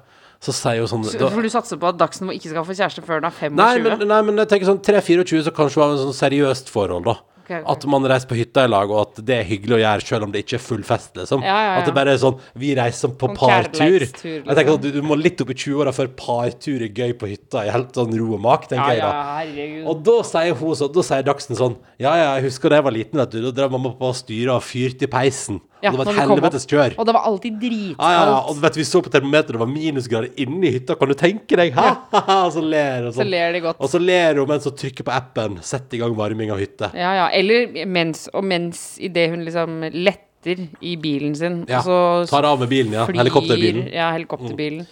[0.43, 3.05] så sier hun sånn da, For du satser på at Dagsen ikke skal få kjæreste
[3.05, 3.55] før hun er 25?
[3.57, 6.69] nei, men, nei, men jeg tenker sånn 3-24, så kanskje hun har en sånn seriøst
[6.73, 7.17] forhold, da.
[7.47, 7.63] Ok, okay.
[7.71, 10.27] At man reiser på hytta i lag, og at det er hyggelig å gjøre selv
[10.27, 11.45] om det ikke er full fest, liksom.
[11.47, 11.75] Ja, ja.
[11.79, 14.03] At det bare er sånn Vi reiser på Sånn partur.
[14.03, 14.33] Liksom.
[14.33, 14.75] Jeg tenker liksom.
[14.75, 17.71] at du, du må litt opp i 20-åra før partur er gøy på hytta i
[17.71, 19.79] helt sånn ro og mak, Ja, tenker jeg da.
[19.87, 22.87] Og da sier hun sånn, da sier Dagsen sånn Ja, ja, jeg husker da jeg
[22.89, 23.39] var liten, vet du.
[23.47, 25.61] Da drev mamma på styra og fyrte i peisen.
[25.83, 26.95] Ja, og det var et helvetes kjør.
[26.97, 27.99] Og det var alltid dritkaldt.
[27.99, 28.37] ja, ja.
[28.49, 30.95] Og vet vi så på termometeret, det var minusgrader inni hytta.
[30.97, 31.73] Kan du tenke deg?
[31.77, 33.29] Ha, ha, ha, og så ler hun Så sånn.
[33.29, 33.77] ler de godt.
[33.79, 36.89] Og så ler hun mens hun trykker på appen 'Sett i gang varming av hytte'.
[36.95, 37.27] Ja, ja.
[37.33, 41.79] Eller mens, og mens idet hun liksom letter i bilen sin, Ja.
[41.79, 43.05] og så Tar av med bilen, ja.
[43.05, 43.91] flyr- Helikopterbilen.
[43.93, 44.87] Ja, helikopterbilen.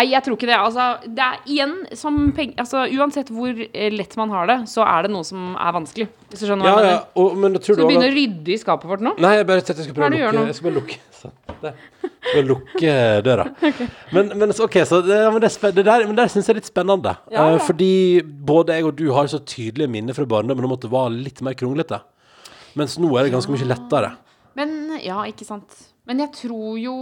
[0.00, 0.56] Nei, jeg tror ikke det.
[0.56, 4.80] Altså, det er igjen som penger Altså, uansett hvor eh, lett man har det, så
[4.88, 6.06] er det noe som er vanskelig.
[6.30, 7.02] Hvis du skjønner hva Ja, jeg ja.
[7.20, 9.12] Og, men Skal du begynne å rydde i skapet vårt nå?
[9.20, 10.46] Nei, jeg bare tenkte jeg skulle prøve å lukke?
[10.48, 11.34] Jeg skal bare lukke sånn.
[12.30, 12.94] Skal lukke
[13.26, 13.44] døra.
[14.16, 16.58] Men, men så- OK, så det, men det, det der, men der syns jeg er
[16.62, 17.12] litt spennende.
[17.28, 17.58] Ja, ja.
[17.58, 17.90] Eh, fordi
[18.24, 21.42] både jeg og du har så tydelige minner fra barndommen om at det var litt
[21.44, 22.00] mer kronglete.
[22.78, 24.14] Mens nå er det ganske mye lettere.
[24.58, 25.76] Men ja, ikke sant.
[26.08, 26.94] Men jeg tror jo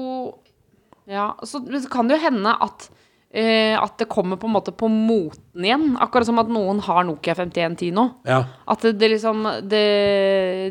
[1.09, 2.91] Ja, så, men så kan det jo hende at
[3.31, 5.91] eh, at det kommer på en måte på moten igjen.
[6.01, 8.07] Akkurat som at noen har Nokia 5110 nå.
[8.29, 8.43] Ja.
[8.69, 9.85] At det, det liksom det,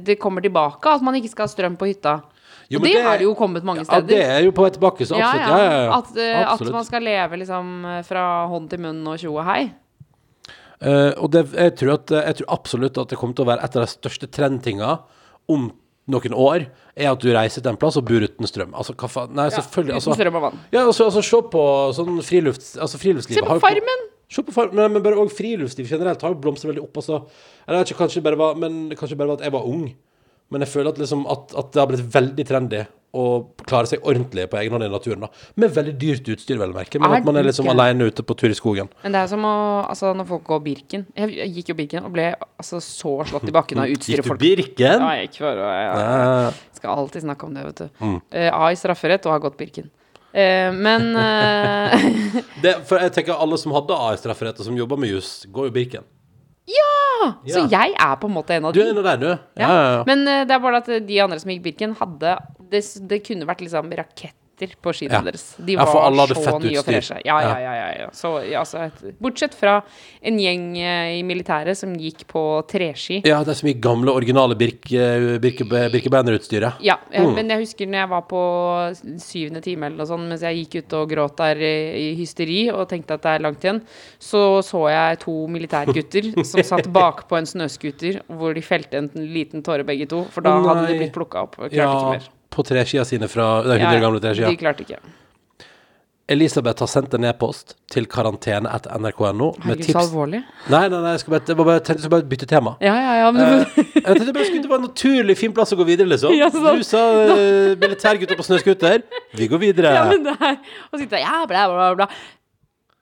[0.06, 2.20] det kommer tilbake, at man ikke skal ha strøm på hytta.
[2.68, 4.04] Jo, Og men det har det jo kommet mange steder.
[4.04, 5.42] Ja, det er jo på vei tilbake, så absolutt.
[5.48, 5.58] ja.
[5.58, 5.98] Ja, ja.
[5.98, 6.10] At,
[6.52, 6.74] absolutt.
[6.74, 9.62] at man skal leve liksom eh, fra hånd til munn og tjo og hei.
[10.78, 13.66] Uh, og det, jeg, tror at, jeg tror absolutt at det kommer til å være
[13.66, 14.92] et av de største trendtinga
[15.50, 15.72] om
[16.08, 18.72] noen år, er at du reiser til en plass og bor uten strøm.
[18.78, 19.34] Altså, hva faen?
[19.38, 19.94] Nei, selvfølgelig.
[19.98, 20.60] Uten Altså, strøm og vann.
[20.72, 21.64] ja, altså, altså, se på
[21.98, 23.44] sånn frilufts, altså, friluftslivet.
[23.44, 24.06] Se på Farmen!
[24.28, 26.98] Se på farmen, men, men bare òg friluftsliv generelt har jo blomstret veldig opp.
[27.00, 27.22] Altså.
[27.68, 29.86] Eller jeg vet ikke, kanskje bare var, men kanskje bare var at jeg var ung.
[30.52, 32.82] Men jeg føler at, liksom, at, at det har blitt veldig trendy
[33.16, 33.24] å
[33.66, 35.22] klare seg ordentlig på egen hånd i naturen.
[35.24, 37.00] da Med veldig dyrt utstyr, vel å merke.
[37.00, 38.90] Men Er at man er liksom alene ute på tur i skogen.
[39.04, 39.54] Men det er som å
[39.88, 42.28] Altså, når folk går Birken Jeg, jeg gikk jo Birken og ble
[42.60, 45.02] altså så slått i bakken av utstyret Gikk du Birken?
[45.02, 46.52] Ja, jeg gikk for og jeg, Ja.
[46.78, 47.88] skal alltid snakke om det, vet du.
[48.04, 48.18] Mm.
[48.34, 49.90] Uh, A i strafferett og har gått Birken.
[50.36, 51.96] Uh, men uh,
[52.64, 55.46] Det, for jeg tenker alle som hadde A i strafferett, og som jobber med jus,
[55.50, 56.06] går jo Birken.
[56.68, 57.32] Ja!
[57.48, 59.30] Så jeg er på en måte en av Du er en av dem, du.
[59.58, 59.70] Ja, Ja.
[59.74, 60.04] ja, ja.
[60.06, 62.36] Men uh, det er bare at de andre som gikk Birken, hadde
[62.70, 64.34] Det, det kunne vært liksom raketter
[64.82, 65.22] på skiene Ja.
[65.22, 65.44] deres.
[65.62, 66.96] De Ja, var hadde så nye og utstyr.
[66.96, 67.18] freshe.
[67.24, 67.58] Ja, ja, Ja.
[67.62, 67.74] ja.
[67.78, 68.08] ja, ja.
[68.12, 69.84] Så, ja, altså, et, bortsett fra
[70.26, 73.20] en gjeng eh, i militæret som gikk på treski.
[73.24, 75.62] ja, det er så mye gamle, originale Birke, Birke,
[75.94, 76.82] Birkebeiner-utstyret.
[76.82, 77.36] Ja, Mm.
[77.36, 78.42] men jeg husker når jeg var på
[79.22, 82.72] syvende time eller noe sånt, mens jeg gikk ut og gråt der i, i hysteri
[82.74, 83.82] og tenkte at det er langt igjen,
[84.20, 89.62] så så jeg to militærgutter som satt bakpå en snøscooter hvor de felte en liten
[89.62, 92.18] tåre begge to, for da Å, hadde de blitt plukka opp og klarte Ja, ikke
[92.18, 92.28] mer.
[92.58, 94.50] På treskia sine fra De 100 Ja, ja, gamle treskia.
[94.52, 95.00] De klarte ikke.
[96.28, 100.00] Elisabeth har sendt en e-post til karantene etter nrk.no med Herregud, så tips.
[100.02, 100.42] alvorlig.
[100.74, 102.74] Nei, nei, nei, jeg skal bare, jeg bare, jeg skulle bare bytte tema.
[102.84, 103.30] Ja, ja, ja.
[103.32, 106.10] Men Eh, jeg tenkte bare skulle det være en naturlig fin plass å gå videre,
[106.12, 106.36] liksom.
[106.36, 106.82] Ja, sant.
[106.82, 109.06] Du sa uh, militærgutter på snøscooter.
[109.40, 109.94] Vi går videre.
[109.96, 110.60] ja, men det er
[110.92, 112.10] Og sitte Ja, bla, bla, bla.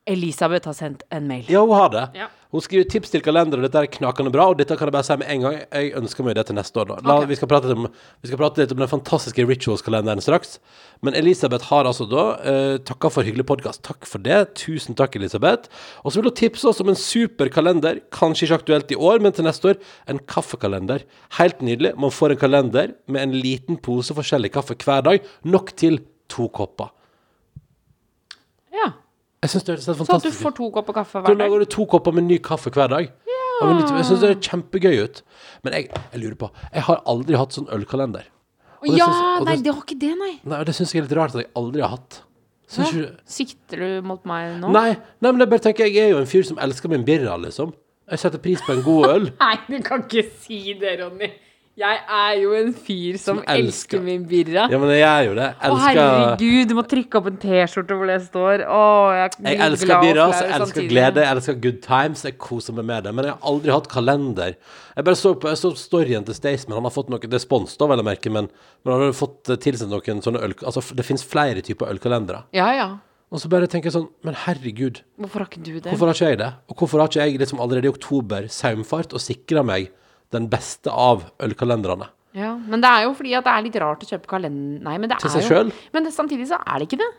[0.05, 1.47] Elisabeth har sendt en mail.
[1.49, 2.05] Ja, hun har det.
[2.21, 2.29] Ja.
[2.55, 4.45] Hun skriver tips til kalender, og dette er knakende bra.
[4.51, 5.57] Og dette kan jeg bare si med en gang.
[5.65, 6.87] Jeg ønsker meg det til neste år.
[6.93, 6.99] Da.
[7.03, 7.29] La, okay.
[7.33, 7.89] vi, skal prate litt om,
[8.23, 10.55] vi skal prate litt om den fantastiske Rituals-kalenderen straks.
[11.03, 13.83] Men Elisabeth har altså da uh, takka for hyggelig podkast.
[13.83, 14.39] Takk for det.
[14.63, 15.67] Tusen takk, Elisabeth.
[16.07, 17.99] Og så vil hun tipse oss om en super kalender.
[18.15, 19.81] Kanskje ikke aktuelt i år, men til neste år.
[20.07, 21.03] En kaffekalender.
[21.41, 21.97] Helt nydelig.
[21.99, 25.33] Man får en kalender med en liten pose forskjellig kaffe hver dag.
[25.43, 26.94] Nok til to kopper.
[29.43, 31.37] Jeg synes det er helt Så at du får to kopper kaffe hver dag.
[31.37, 33.09] lager du to kopper med ny kaffe hver dag.
[33.29, 33.67] Ja.
[33.95, 35.21] Jeg syns det er kjempegøy ut.
[35.63, 38.23] Men jeg, jeg lurer på Jeg har aldri hatt sånn ølkalender.
[38.81, 40.39] Og Ja, synes, nei, det- har ikke det, nei.
[40.43, 42.21] Nei, det syns jeg er litt rart at jeg aldri har hatt.
[42.75, 42.83] Hæ?
[42.89, 44.71] ikke Sikter du mot meg nå?
[44.71, 47.37] Nei, nei, men jeg bare tenker jeg er jo en fyr som elsker min birra,
[47.37, 47.73] liksom.
[48.09, 49.31] Jeg setter pris på en god øl.
[49.39, 51.31] Nei, du kan ikke si det, Ronny.
[51.75, 54.61] Jeg er jo en fyr som, Som elsker- elsker min birra.
[54.71, 55.47] Ja, men jeg er jo det.
[55.59, 58.77] Å, Elsker herregud, du må trykke opp en T-skjorte hvor det står Å,
[59.17, 60.89] jeg, Jeg elsker birra, så jeg elsker samtidig.
[60.93, 62.23] glede, jeg elsker good times.
[62.23, 63.13] Jeg koser meg med det.
[63.17, 64.55] Men jeg har aldri hatt kalender.
[64.95, 66.77] Jeg bare så på jeg så storyen til Staysman.
[66.79, 68.47] Han har fått noe Det er spons, da, vel å merke, men,
[68.85, 70.55] men han har fått eh, tilsendt noen sånne øl...
[70.63, 72.45] Altså, det fins flere typer ølkalendere.
[72.55, 72.87] Ja, ja.
[73.35, 75.89] Og så bare tenker jeg sånn Men herregud, Hvorfor har ikke du det?
[75.91, 76.49] hvorfor har ikke jeg det?
[76.71, 79.89] Og hvorfor har ikke jeg liksom allerede i oktober saumfart og sikra meg
[80.35, 82.11] den beste av ølkalenderne?
[82.35, 84.81] Ja, men det er jo fordi at det er litt rart å kjøpe kalender...
[84.83, 85.85] Nei, men det Til er seg jo selv?
[85.95, 87.11] Men det, samtidig så er det ikke det.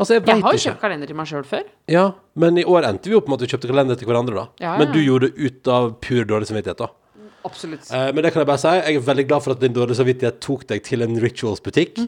[0.00, 0.64] Altså, jeg Jeg har jo ikke.
[0.64, 1.66] kjøpt kalender til meg sjøl før.
[1.92, 2.06] Ja,
[2.40, 4.46] men i år endte vi opp med at vi kjøpte kalender til hverandre, da.
[4.64, 5.04] Ja, ja, Men du ja.
[5.10, 6.88] gjorde det ut av pur dårlig samvittighet, da.
[7.44, 7.86] Absolutt.
[7.92, 8.72] Eh, men det kan jeg bare si.
[8.80, 12.00] Jeg er veldig glad for at din dårlige samvittighet tok deg til en Rituals-butikk.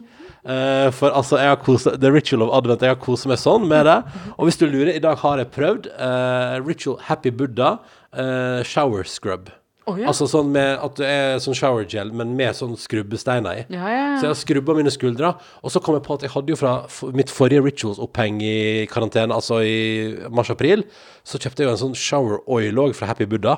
[0.43, 2.83] Eh, for altså, jeg har koset The Ritual of Advent.
[2.85, 3.95] Jeg har koset meg sånn med det.
[4.35, 7.77] Og hvis du lurer, i dag har jeg prøvd eh, Ritual Happy Buddha
[8.13, 9.49] eh, shower scrub.
[9.83, 10.07] Å, ja.
[10.07, 13.63] Altså sånn med at det er sånn shower gel, men med sånn skrubbesteiner i.
[13.73, 16.31] Ja, ja, Så jeg har skrubba mine skuldre, og så kom jeg på at jeg
[16.31, 16.75] hadde jo fra
[17.11, 20.85] mitt forrige Rituals-oppheng i karantene, altså i mars-april,
[21.27, 23.57] så kjøpte jeg jo en sånn shower oil òg fra Happy Buddha.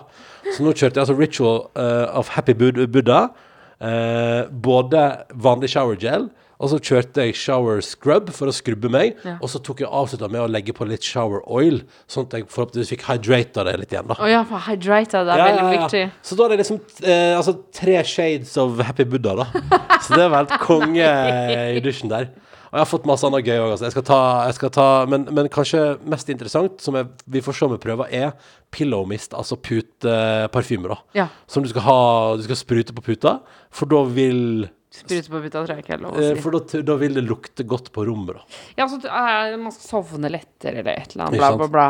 [0.50, 3.28] Så nå kjørte jeg altså Ritual uh, of Happy Buddha.
[3.86, 9.18] uh, både vanlig shower gel, og så kjørte jeg shower scrub for å skrubbe meg,
[9.26, 9.38] Ja.
[9.42, 12.48] og så tok jeg avslutta med å legge på litt shower oil, sånn at jeg
[12.48, 14.16] forhåpentligvis fikk hydrata det litt igjen, da.
[14.20, 16.04] Oh, ja, for hydrata, det er Ja, veldig ja, viktig.
[16.24, 19.46] Så da er det liksom eh, altså, tre shades of Happy Buddha, da.
[20.06, 21.12] Så det var helt konge
[21.76, 22.30] i dusjen der.
[22.66, 23.70] Og jeg har fått masse annet gøy òg.
[23.72, 23.86] Altså.
[23.88, 24.18] Jeg skal ta,
[24.50, 28.10] jeg skal ta men, men kanskje mest interessant, som jeg, vi får se vi prøver,
[28.12, 28.34] er
[28.76, 30.98] pillow mist, altså puteparfyme, da.
[31.16, 31.28] Ja.
[31.48, 32.00] Som du skal ha
[32.36, 33.38] Du skal sprute på puta,
[33.72, 36.42] for da vil Sprute på puta tror jeg ikke er lov å eh, si.
[36.44, 38.62] For da, da vil det lukte godt på rommet, da.
[38.80, 41.88] Ja, så uh, man skal sovne lettere eller et eller annet, bla, bla, bla.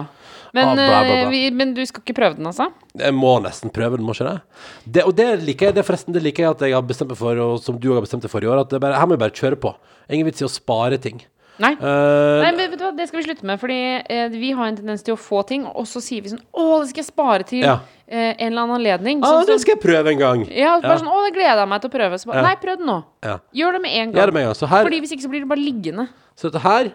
[0.56, 1.16] Men, Ah, bla, bla, bla.
[1.20, 2.70] eh, vi, men du skal ikke prøve den, altså?
[2.96, 4.64] Jeg må nesten prøve den, må ikke det?
[4.98, 7.20] det og det liker jeg, det forresten, det liker jeg at jeg har bestemt meg
[7.20, 9.18] for, og som du har bestemt deg for i år, at det bare, her må
[9.18, 9.74] jeg bare kjøre på.
[10.08, 11.20] Ingen vits i å spare ting.
[11.58, 11.72] Nei.
[11.80, 13.78] Uh, Nei, men vet du hva, Det skal vi slutte med, Fordi
[14.12, 16.82] eh, vi har en tendens til å få ting, og så sier vi sånn Å,
[16.82, 17.78] det skal jeg spare til Ja.
[18.08, 19.22] eh, en eller annen anledning.
[19.24, 20.44] ah, Sånn det skal jeg prøve en gang.
[20.52, 21.00] ja, bare Ja.
[21.00, 22.20] sånn Å, det gleder jeg meg til å prøve.
[22.20, 22.50] Så bare, Ja.
[22.50, 22.98] Nei, prøv det nå.
[23.24, 23.38] Ja.
[23.56, 24.34] Gjør det med en gang.
[24.34, 24.54] Med en gang.
[24.60, 26.10] Så her Fordi hvis ikke så blir det bare liggende.
[26.36, 26.92] Så dette her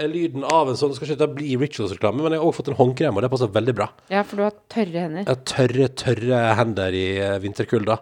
[0.00, 2.76] er lyden av en sånn Skal ikke bli Rituals-reklame, men jeg har også fått en
[2.76, 3.88] håndkrem, og det passer veldig bra.
[4.10, 5.24] Ja, for du har tørre hender.
[5.24, 7.98] Jeg har tørre, tørre hender i eh, vinterkulda.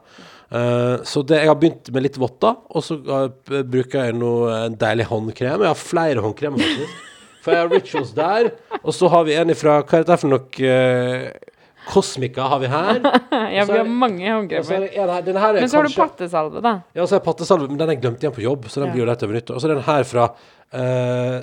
[0.48, 3.28] Eh, så det, jeg har begynt med litt votter, og så uh,
[3.68, 5.60] bruker jeg nå en deilig håndkrem.
[5.66, 7.04] Jeg har flere håndkremer, faktisk.
[7.44, 8.50] For jeg har Rituals der,
[8.82, 10.48] og så har vi en ifra Hva er dette for noe?
[10.58, 11.54] Uh,
[11.88, 12.98] Kosmika har vi her.
[13.48, 14.88] Ja, vi er har mange er håndkremer.
[14.92, 16.74] er Men så har du pattesalve, da.
[16.96, 18.92] Ja, så er pattesalve, men den har jeg glemt igjen på jobb, så den Ja.
[18.92, 19.54] blir jo lett over nyttår.
[19.54, 20.26] Og så er den her fra
[20.72, 21.36] eh,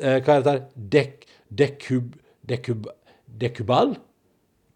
[0.00, 0.60] eh, Hva er dette her?
[0.76, 2.12] Dek, dekub,
[2.44, 2.90] dekub,
[3.40, 3.96] dekubal?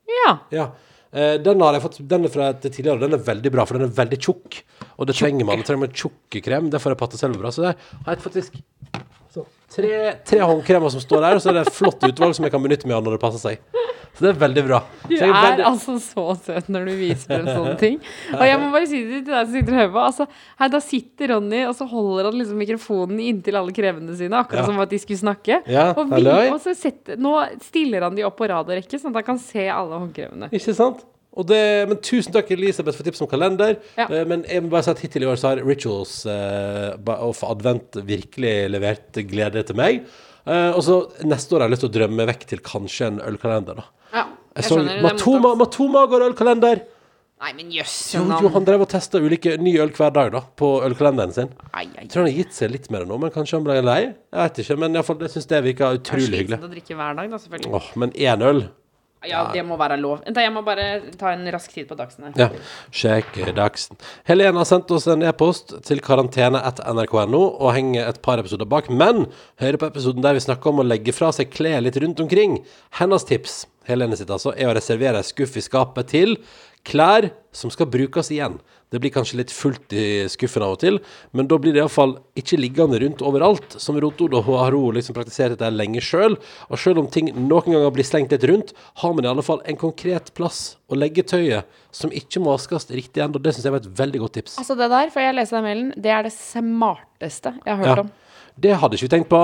[0.08, 0.38] Ja.
[0.50, 0.70] Ja.
[1.12, 3.00] Eh, den har jeg fått Den er fra et tidligere, år.
[3.04, 4.62] den er veldig bra, for den er veldig tjukk.
[4.98, 5.60] Og det trenger man.
[5.60, 6.70] Det trenger man tjukke krem.
[6.72, 7.50] Derfor er pattesalve bra.
[7.52, 7.74] Så det
[8.06, 8.56] har jeg faktisk
[9.32, 12.44] så, tre, tre håndkremer som står der, og så er det et flott utvalg som
[12.44, 13.62] jeg kan benytte meg av når det passer seg.
[14.12, 14.78] Så det er veldig bra.
[15.08, 17.94] Du er veldig- altså så søt når du viser frem sånne ting.
[18.36, 20.02] Og jeg må bare si det til deg som sitter og hører på.
[20.04, 20.26] Altså,
[20.60, 24.60] her, da sitter Ronny, og så holder han liksom mikrofonen inntil alle krevende sine, akkurat
[24.60, 24.66] Ja.
[24.68, 25.62] som at de skulle snakke.
[25.66, 27.32] Ja, og, vi, og så setter, nå
[27.64, 30.52] stiller han de opp på rad og rekke, sånn at han kan se alle håndkremene.
[30.52, 31.00] Ikke sant?
[31.32, 33.78] Det, men tusen takk, Elisabeth, for tips om kalender.
[33.96, 34.04] Ja.
[34.04, 37.40] Eh, men jeg må bare si at hittil i år så har Rituals eh, of
[37.48, 40.02] Advent virkelig levert glede til meg.
[40.44, 43.22] Eh, og så neste år har jeg lyst til å drømme vekk til kanskje en
[43.32, 43.86] ølkalender, da.
[44.12, 44.88] Ja, Jeg jeg så det.
[44.90, 45.54] det er Matoma.
[45.56, 46.84] Matoma går ølkalender!
[47.42, 47.94] Nei, men jøss.
[48.14, 51.48] Jo, jo, han drev og testa ulike ny øl hver dag da, på ølkalenderen sin.
[51.72, 53.96] Ai, ai, tror han har gitt seg litt mer nå, men kanskje han ble lei?
[54.04, 56.44] Jeg vet ikke, men iallfall, jeg syns det virka det er utrolig hyggelig.
[56.60, 57.72] slitsomt å drikke hver dag, da, selvfølgelig.
[57.80, 58.62] Åh, men én øl?
[59.28, 60.22] Ja, det må være lov.
[60.26, 60.86] Jeg må bare
[61.18, 62.36] ta en rask tid på dagsen her.
[62.38, 62.48] Ja.
[62.94, 63.98] Sjekk dagsen.
[64.28, 68.90] Helene har sendt oss en e-post til karantene.nrk.no og henger et par episoder bak.
[68.90, 69.26] Men
[69.62, 72.60] hør på episoden der vi snakker om å legge fra seg klær litt rundt omkring.
[72.98, 76.36] Hennes tips Helene sitt altså, er å reservere skuff i skapet til
[76.84, 78.58] klær som skal brukes igjen.
[78.92, 80.98] Det blir kanskje litt fullt i skuffen av og til,
[81.32, 83.76] men da blir det iallfall ikke liggende rundt overalt.
[83.80, 86.36] Som Rotod og har hun liksom praktisert dette lenge sjøl.
[86.68, 89.62] Og sjøl om ting noen ganger blir slengt litt rundt, har man i alle fall
[89.64, 93.40] en konkret plass å legge tøyet som ikke må vaskes riktig ennå.
[93.40, 94.58] Det syns jeg var et veldig godt tips.
[94.60, 97.96] Altså, det der, for jeg leser den mailen, det er det smarteste jeg har hørt
[97.96, 98.00] Ja.
[98.02, 98.12] om.
[98.60, 99.42] Det hadde ikke vi tenkt på.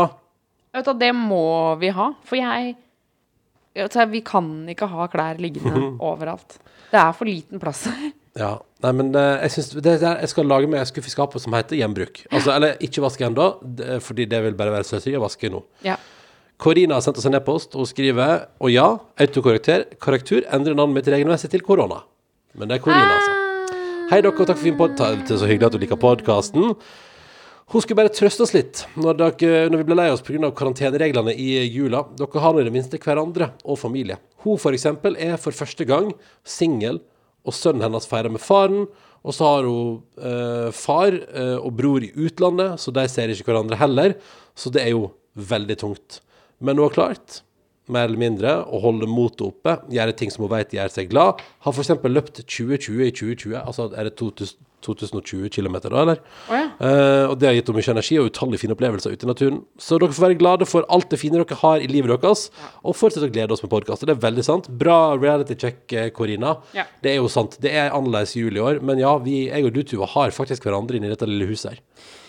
[0.74, 2.11] Vet du, det må vi ha.
[2.29, 2.77] For jeg
[3.87, 6.59] altså, Vi kan ikke ha klær liggende overalt.
[6.88, 8.11] Det er for liten plass her.
[8.38, 8.53] Ja,
[8.85, 11.57] nei, men eh, jeg synes det, Jeg skal lage meg en skuff i skapet som
[11.57, 12.23] heter gjenbruk.
[12.31, 13.49] Altså, eller ikke vaske ennå,
[14.05, 15.64] fordi det vil bare være sløseri å vaske nå.
[15.87, 15.99] Ja.
[16.59, 18.87] Korina har sendt oss en e-post og skriver Og ja,
[19.23, 22.01] autokorrektur karaktur endrer navnet mitt regelmessig til korona.
[22.59, 23.35] Men det er Korina, altså.
[24.09, 24.97] Hei dere, og takk for fin pod...
[24.97, 26.73] Det er så hyggelig at du liker podkasten.
[27.68, 30.48] Hun skulle bare trøste oss litt når, dere, når vi ble lei oss pga.
[30.57, 32.07] karantenereglene i jula.
[32.16, 34.16] Dere har nå i det minste hverandre og familie.
[34.44, 34.87] Hun f.eks.
[34.88, 36.14] er for første gang
[36.48, 37.02] singel,
[37.44, 38.87] og sønnen hennes feirer med faren.
[39.20, 43.50] Og så har hun eh, far eh, og bror i utlandet, så de ser ikke
[43.50, 44.16] hverandre heller.
[44.57, 46.22] Så det er jo veldig tungt.
[46.64, 47.42] Men hun har klart,
[47.92, 51.44] mer eller mindre, å holde motet oppe, gjøre ting som hun vet gjør seg glad.
[51.66, 51.92] Har f.eks.
[52.09, 56.21] løpt 2020 i 2020, altså er det 2000, 2020 km da, eller?
[56.49, 56.67] Oh, ja.
[56.79, 59.61] Eh, og det har gitt henne mye energi og utallige fine opplevelser ute i naturen.
[59.81, 62.49] Så dere får være glade for alt det fine dere har i livet deres,
[62.83, 64.07] og fortsett å glede oss med podkast.
[64.07, 64.71] Det er veldig sant.
[64.81, 66.59] Bra reality check, eh, Corina.
[66.77, 66.87] Ja.
[67.03, 67.59] Det er jo sant.
[67.62, 70.69] Det er annerledes jul i år, men ja, vi, jeg og du, Tuva, har faktisk
[70.69, 71.83] hverandre inne i dette lille huset her.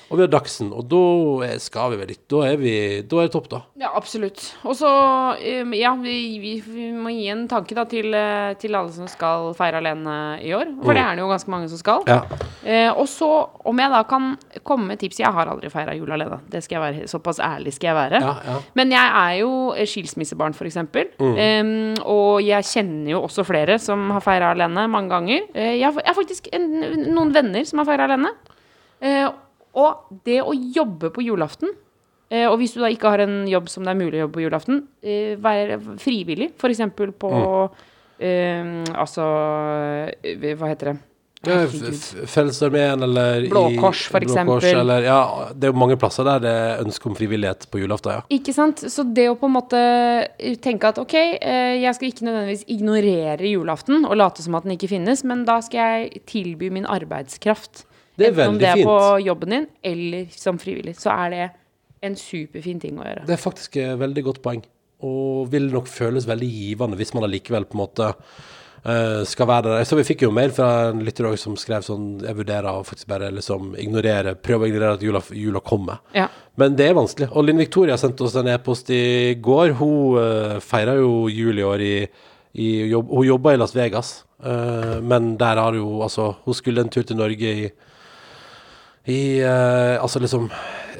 [0.10, 2.24] Og vi har Dagsen, og da skal vi vel litt.
[2.32, 2.74] Da er vi
[3.06, 3.62] Da er det topp, da.
[3.80, 4.41] Ja, absolutt.
[4.65, 4.89] Og så,
[5.38, 9.10] um, ja, vi, vi, vi må gi en tanke da til, eh, til alle som
[9.10, 10.72] skal feire alene i år.
[10.84, 12.06] For det er det jo ganske mange som skal.
[12.10, 12.24] Ja.
[12.63, 13.30] Eh, og så,
[13.69, 14.32] om jeg da kan
[14.67, 16.41] komme med tips Jeg har aldri feira jul alene.
[16.50, 18.24] Det skal jeg være, Såpass ærlig skal jeg være.
[18.24, 18.58] Ja, ja.
[18.80, 20.80] Men jeg er jo eh, skilsmissebarn, f.eks.
[21.19, 21.36] Mm.
[21.45, 25.45] Eh, og jeg kjenner jo også flere som har feira alene mange ganger.
[25.54, 26.67] Eh, jeg, har, jeg har faktisk en,
[27.13, 28.34] noen venner som har feira alene.
[29.00, 29.28] Eh,
[29.77, 31.69] og det å jobbe på julaften
[32.29, 34.39] eh, Og hvis du da ikke har en jobb som det er mulig å jobbe
[34.39, 36.82] på julaften, eh, være frivillig, f.eks.
[37.21, 37.36] på
[38.17, 39.29] eh, Altså
[40.23, 40.97] eh, Hva heter det?
[41.39, 44.89] Frelsesarmeen eller Blå Kors, for eksempel.
[45.05, 48.25] Ja, det er jo mange plasser der det er ønske om frivillighet på julaften, ja.
[48.36, 48.84] Ikke sant?
[48.91, 49.79] Så det å på en måte
[50.60, 54.91] tenke at ok, jeg skal ikke nødvendigvis ignorere julaften og late som at den ikke
[54.91, 57.86] finnes, men da skal jeg tilby min arbeidskraft.
[58.19, 60.95] Det er Enten om veldig det er på jobben din eller som frivillig.
[60.99, 61.47] Så er det
[62.05, 63.25] en superfin ting å gjøre.
[63.27, 64.63] Det er faktisk et veldig godt poeng.
[65.08, 68.08] Og vil nok føles veldig givende hvis man allikevel på en måte
[68.84, 69.88] eh, skal være der.
[69.88, 73.08] Så vi fikk jo mail fra en lytter som skrev sånn Jeg vurderer å faktisk
[73.12, 76.01] bare liksom ignorere Prøve å ignorere at jula, jula kommer.
[76.15, 76.27] Ja.
[76.60, 77.29] Men det er vanskelig.
[77.32, 79.77] Og Linn Victoria sendte oss en e-post i går.
[79.79, 81.93] Hun uh, feira jo jul i år i,
[82.60, 86.84] i jobb, Hun jobba i Las Vegas, uh, men der har jo altså Hun skulle
[86.84, 87.69] en tur til Norge i
[89.08, 90.50] i eh, Altså liksom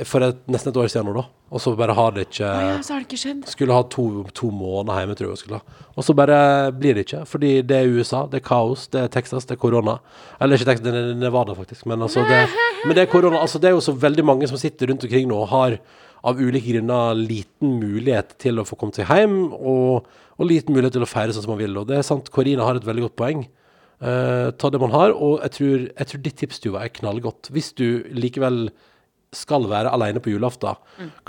[0.08, 1.26] For et, nesten et år siden nå, da.
[1.52, 3.46] Og så bare har det ikke Å ja, så har det ikke skjedd.
[3.50, 4.06] Skulle ha to,
[4.38, 5.78] to måneder hjemme, tror jeg hun skulle ha.
[5.98, 6.38] Og så bare
[6.78, 7.24] blir det ikke.
[7.28, 9.98] Fordi det er USA, det er kaos, det er Texas, det er korona.
[10.40, 11.88] Eller ikke Texas, det er Nevada, faktisk.
[11.90, 12.44] Men, altså det,
[12.86, 13.42] men det er korona.
[13.42, 15.80] Altså det er jo så veldig mange som sitter rundt omkring nå og har
[16.30, 20.08] av ulike grunner liten mulighet til å få komme seg hjem, og,
[20.38, 21.78] og liten mulighet til å feire sånn som man vil.
[21.82, 23.46] Og det er sant, Korina har et veldig godt poeng.
[24.02, 27.50] Eh, ta det man har, og jeg tror, jeg tror ditt tips Tuva, er knallgodt.
[27.52, 28.70] Hvis du likevel
[29.36, 30.78] skal være alene på julaften,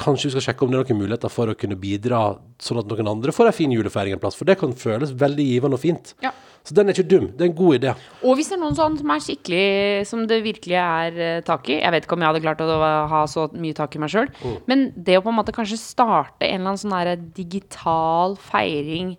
[0.00, 2.20] kanskje du skal sjekke om det er noen muligheter for å kunne bidra,
[2.62, 4.38] sånn at noen andre får en fin julefeiring en plass.
[4.38, 6.14] For det kan føles veldig givende og fint.
[6.24, 6.30] Ja.
[6.64, 7.26] Så den er ikke dum.
[7.36, 7.92] Det er en god idé.
[8.22, 11.70] Og hvis det er noen sånn som er skikkelig Som det virkelig er eh, tak
[11.72, 12.74] i Jeg vet ikke om jeg hadde klart å
[13.08, 14.56] ha så mye tak i meg sjøl, Mm.
[14.68, 19.16] men det å på en måte kanskje starte en eller annen sånn digital feiring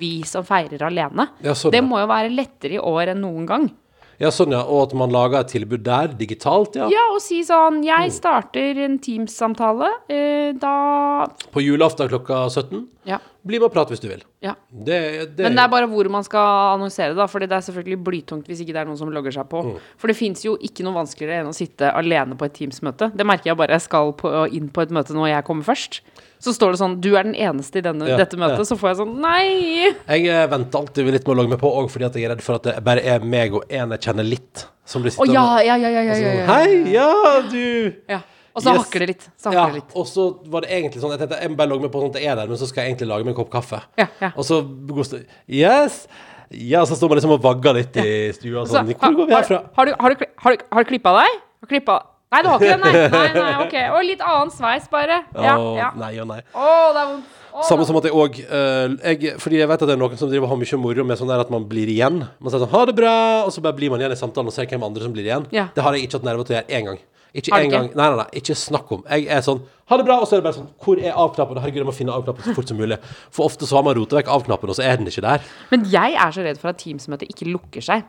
[0.00, 3.46] vi som feirer alene, Ja, sånn, det må jo være lettere i år enn noen
[3.48, 3.70] gang.
[4.20, 4.60] Ja, sånn, ja.
[4.68, 6.90] Og at man lager et tilbud der, digitalt, ja.
[6.92, 7.86] Ja, og si sånn Mm.
[7.88, 9.88] Jeg starter en Teams-samtale.
[10.12, 12.86] Eh, da På julaften klokka 17.
[13.10, 13.18] Ja.
[13.46, 14.22] Bli med og prat hvis du vil.
[14.44, 14.54] ja.
[14.70, 14.98] Det,
[15.34, 17.26] det, Men det er bare hvor man skal annonsere, da.
[17.30, 19.62] Fordi det er selvfølgelig blytungt hvis ikke det er noen som logger seg på.
[19.66, 19.76] Mm.
[20.00, 23.10] For det fins jo ikke noe vanskeligere enn å sitte alene på et Teams-møte.
[23.16, 26.00] Det merker jeg bare jeg skal på, inn på et møte når jeg kommer først.
[26.40, 28.62] Så står det sånn Du er den eneste i denne, Ja, dette møtet.
[28.62, 28.68] ja.
[28.70, 29.90] Så får jeg sånn Nei!
[29.92, 32.44] Jeg eh, venter alltid litt med å logge meg på, òg fordi jeg er redd
[32.44, 35.36] for at det bare er meg og en jeg kjenner litt, som blir Å sittende
[35.36, 36.46] ja, ja, ja, ja, ja, ja, sånn, ja.
[36.48, 37.10] Hei, ja,
[37.50, 38.22] du ja.
[38.54, 38.82] Og så Yes.
[38.84, 39.28] hakker det litt.
[39.38, 39.92] Så Ja, det litt.
[39.94, 42.14] og så var det egentlig sånn Jeg tenkte jeg må bare logge meg på sånn
[42.14, 43.82] at jeg er der, men så skal jeg egentlig lage meg en kopp kaffe.
[43.96, 44.32] Ja, ja.
[44.36, 46.06] Og så Yes!
[46.50, 49.34] Ja, så står man liksom og vagger litt i stua Så, sånn Hvor går vi
[49.34, 49.60] herfra?
[49.76, 51.36] Har, har, du, har, du, har, du, klippa deg?
[51.62, 53.08] Har klippa Nei, du har ikke det, nei.
[53.14, 53.76] nei, nei ok.
[53.96, 55.24] Og litt annen sveis, bare.
[55.34, 55.88] Ja, ja.
[55.98, 56.38] nei og nei.
[56.54, 57.38] Å, det er vondt.
[57.50, 58.36] Å, Samme som at jeg òg
[59.42, 61.42] Fordi jeg vet at det er noen som driver har mye moro med sånn der
[61.42, 62.20] at man blir igjen.
[62.38, 64.54] Man sier sånn 'ha det bra', og så bare blir man igjen i samtalen og
[64.54, 65.48] ser hvem andre som blir igjen.
[65.50, 65.66] Ja.
[65.74, 67.00] Det har jeg ikke hatt nerver til å gjøre én gang.
[67.34, 67.90] Ikke en gang.
[67.94, 69.04] Nei, nei, nei, ikke snakk om.
[69.10, 71.58] Jeg er sånn 'ha det bra', og så er det bare sånn 'hvor er av-knappen?'
[71.62, 72.98] Herregud, jeg må finne av-knappen så fort som mulig.
[73.30, 75.40] For ofte så har man rota vekk av-knappen, og så er den ikke der.
[75.70, 78.02] Men jeg er så redd for at Teams-møtet ikke lukker seg.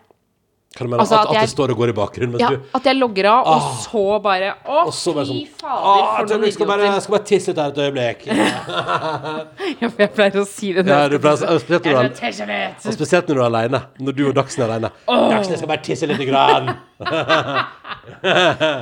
[0.74, 2.48] Kan du mene Altså, at, at at, jeg- det står og går i bakgrunnen Ja,
[2.48, 3.76] du At jeg logger av, og Ah.
[3.84, 4.92] så bare Å, bare fy
[5.28, 7.76] sånn fader, «Ah, for noen øyeblikk, skal bare, jeg skal bare tisse litt her et
[7.76, 8.22] øyeblikk.
[9.82, 10.86] Ja, for jeg pleier å si det.
[10.88, 13.82] Ja, du pleier- spesielt når du er spesielt når du er aleine.
[14.00, 14.92] Når du og Dagsen er aleine.
[15.08, 16.76] Dagsen, jeg skal bare tisse lite grann.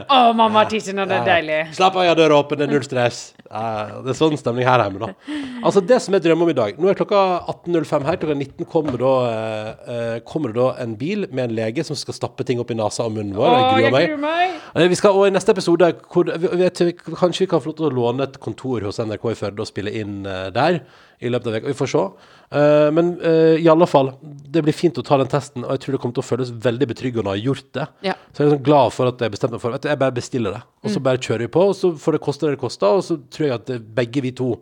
[0.09, 1.59] Å, mamma tissen, det er deilig.
[1.77, 3.19] Slapp av, jeg har døra åpen, det er null stress.
[3.49, 5.37] Det er sånn stemning her hjemme, da.
[5.65, 8.19] Altså, det som jeg drømmer om i dag Nå er klokka 18.05 her.
[8.21, 12.15] Klokka 19 kommer da, eh, eh, kommer da en bil med en lege som skal
[12.17, 13.49] stappe ting opp i nesa og munnen vår.
[13.49, 14.55] Oh, Jeg gruer meg.
[14.75, 16.83] Eh, Vi skal, og I neste episode hvor, vet,
[17.19, 19.69] Kanskje vi kan få lov til å låne et kontor hos NRK i Førde og
[19.69, 20.81] spille inn der
[21.19, 21.67] i løpet av veka.
[21.67, 22.01] Vi får se.
[22.49, 25.83] Uh, men uh, i alle fall, det blir fint å ta den testen, og jeg
[25.83, 27.87] tror det kommer til å føles veldig betryggende å ha gjort det.
[28.07, 28.15] Ja.
[28.31, 30.55] Så jeg er sånn glad for at jeg bestemte meg for du, Jeg bare bestiller
[30.55, 30.93] det, og Mm.
[30.95, 31.65] så bare kjører vi på.
[31.69, 34.21] Og så får det koste det det koster, og så tror jeg at eh, begge
[34.23, 34.53] vi to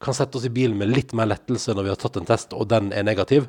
[0.00, 2.52] kan sette oss i bilen med litt mer lettelse når vi har tatt en test,
[2.54, 3.48] og den er negativ.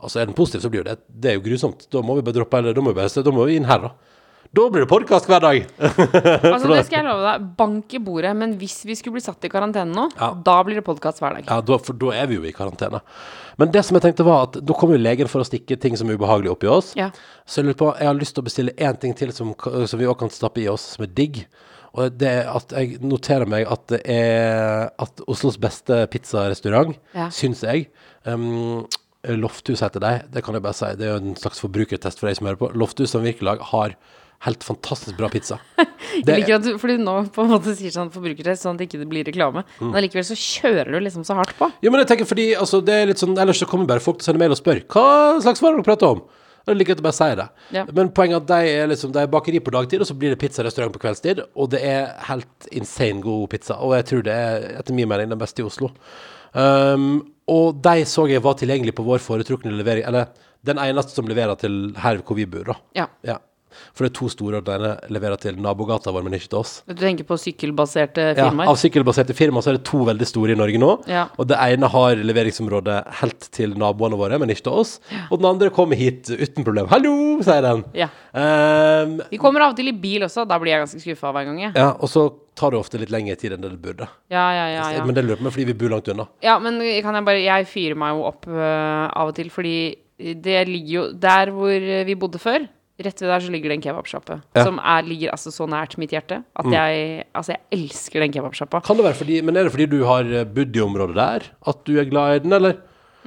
[0.00, 1.88] Altså er den positiv, så blir det Det er jo grusomt.
[1.90, 3.78] Da må vi bare droppe eller da må vi bare da må vi inn her,
[3.78, 3.90] da.
[4.56, 5.58] Da blir det podkast hver dag.
[6.48, 7.42] Altså, det skal jeg love deg.
[7.58, 8.30] Bank i bordet.
[8.38, 10.30] Men hvis vi skulle bli satt i karantene nå, Ja.
[10.32, 11.44] da blir det podkast hver dag.
[11.50, 13.02] Ja, da, for da er vi jo i karantene.
[13.60, 15.96] Men det som jeg tenkte var at da kommer jo legen for å stikke ting
[16.00, 16.94] som er ubehagelig oppi oss.
[16.96, 17.10] Ja.
[17.44, 20.00] Så jeg lurer på, jeg har lyst til å bestille én ting til som, som
[20.00, 21.42] vi også kan stappe i oss, som er digg.
[21.98, 27.28] Og det er at jeg noterer meg at det er at Oslos beste pizzarestaurant, Ja.
[27.34, 27.88] syns jeg
[28.28, 28.86] um,
[29.28, 30.88] Lofthus heter de, det kan jeg bare si.
[30.96, 32.70] Det er jo en slags forbrukertest for deg som hører på.
[32.78, 33.96] Lofthus som virkelig har
[34.46, 35.58] helt fantastisk bra pizza.
[36.18, 38.88] Jeg liker at du, fordi nå på en måte sier sånn forbrukertest, sånn at det
[38.88, 39.64] ikke blir reklame.
[39.78, 39.88] Mm.
[39.90, 41.70] Men allikevel så kjører du liksom så hardt på.
[41.82, 44.20] Ja, men jeg tenker fordi altså, det er litt sånn Ellers så kommer bare folk
[44.20, 46.22] til å sende mail og spørre Hva slags varer dere prater om?
[46.68, 47.46] Og jeg liker at jeg bare sier det.
[47.72, 47.84] Ja.
[47.96, 50.34] Men poenget er at de er liksom De er bakeri på dagtid, og så blir
[50.34, 51.40] det pizzarestaurant på kveldstid.
[51.56, 53.78] Og det er helt insane god pizza.
[53.80, 55.88] Og jeg tror det er, etter min mening, den beste i Oslo.
[56.52, 60.30] Um, og de så jeg var tilgjengelig på vår foretrukne levering Eller
[60.64, 62.76] den eneste som leverer til her hvor vi bor, da.
[62.98, 63.06] Ja.
[63.24, 63.38] Ja.
[63.94, 66.72] For det er to store, og ene leverer til nabogata vår, men ikke til oss.
[66.88, 68.66] Du tenker på sykkelbaserte firmaer?
[68.66, 70.90] Ja, av sykkelbaserte firmaer så er det to veldig store i Norge nå.
[71.10, 71.26] Ja.
[71.38, 74.96] Og det ene har leveringsområde helt til naboene våre, men ikke til oss.
[75.28, 76.88] Og den andre kommer hit uten problem.
[76.88, 77.84] 'Hallo', sier den.
[77.94, 78.08] Ja.
[78.32, 80.46] Um, De kommer av og til i bil også.
[80.48, 81.60] Da blir jeg ganske skuffa hver gang.
[81.62, 81.72] jeg.
[81.74, 84.08] ja, og så tar det ofte litt lengre tid enn det det burde.
[84.32, 85.04] Ja, ja, ja, ja.
[85.06, 86.26] Men det på meg fordi vi bor langt unna.
[86.42, 89.78] Ja, men kan jeg bare Jeg fyrer meg jo opp uh, av og til fordi
[90.18, 92.66] Det ligger jo der hvor vi bodde før.
[92.98, 94.40] Rett ved der så ligger det en kebabsjappe.
[94.58, 94.64] Ja.
[94.66, 96.72] Som er, ligger altså så nært mitt hjerte at Mm.
[96.74, 98.80] jeg Altså, jeg elsker den kebabsjappa.
[98.82, 101.46] Kan det være fordi, men er det fordi du har eh, bodd i området der?
[101.66, 102.74] At du er glad i den, eller?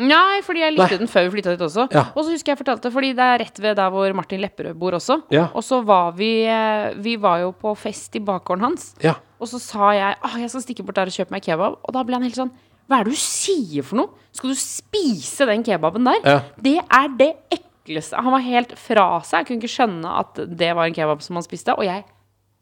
[0.01, 0.97] Nei, fordi jeg likte Nei.
[1.03, 1.85] den før vi flytta dit også.
[1.93, 2.03] Ja.
[2.15, 4.91] Og så husker jeg fortalte, fordi det er rett ved der hvor Martin Lepperød bor
[4.97, 5.21] også.
[5.29, 5.49] Ja.
[5.53, 8.95] Og så var vi eh, Vi var jo på fest i bakgården hans.
[9.03, 9.15] Ja.
[9.39, 11.77] Og så sa jeg at jeg skal stikke bort der og kjøpe meg kebab.
[11.83, 12.51] Og da ble han helt sånn
[12.89, 14.09] Hva er det du sier for noe?
[14.35, 16.41] Skal du spise den kebaben der?
[16.59, 17.31] Det er det
[17.91, 18.19] ekleste.
[18.23, 19.41] Han var helt fra seg.
[19.41, 21.75] Jeg kunne ikke skjønne at det var en kebab som han spiste.
[21.77, 22.05] Og jeg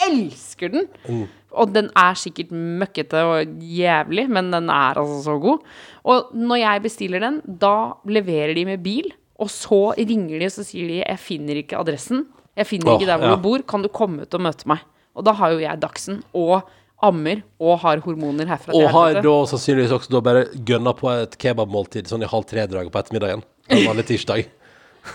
[0.09, 0.89] elsker den.
[1.07, 1.27] Mm.
[1.59, 5.63] Og den er sikkert møkkete og jævlig, men den er altså så god.
[6.09, 9.09] Og når jeg bestiller den, da leverer de med bil.
[9.39, 12.27] Og så ringer de og så sier de 'jeg finner ikke adressen'.
[12.57, 13.35] 'Jeg finner oh, ikke der hvor ja.
[13.35, 13.59] du bor.
[13.63, 14.83] Kan du komme ut og møte meg?'
[15.15, 16.67] Og da har jo jeg dagsen og
[17.01, 21.37] ammer og har hormoner herfra Og har da sannsynligvis også da bare gønna på et
[21.39, 23.43] kebabmåltid sånn i halv tre-draget på ettermiddagen.
[23.69, 24.49] En vanlig tirsdag.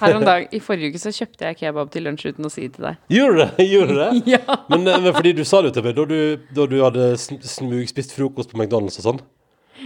[0.01, 2.67] Her om dag, I forrige uke så kjøpte jeg kebab til lunsj uten å si
[2.67, 2.99] det til deg.
[3.13, 3.67] Gjorde det?
[3.71, 4.11] Gjorde det?
[4.35, 4.41] Ja.
[4.73, 6.19] Men, eh, men fordi du sa det til meg da du,
[6.57, 9.21] da du hadde smugspist frokost på McDonald's og sånn.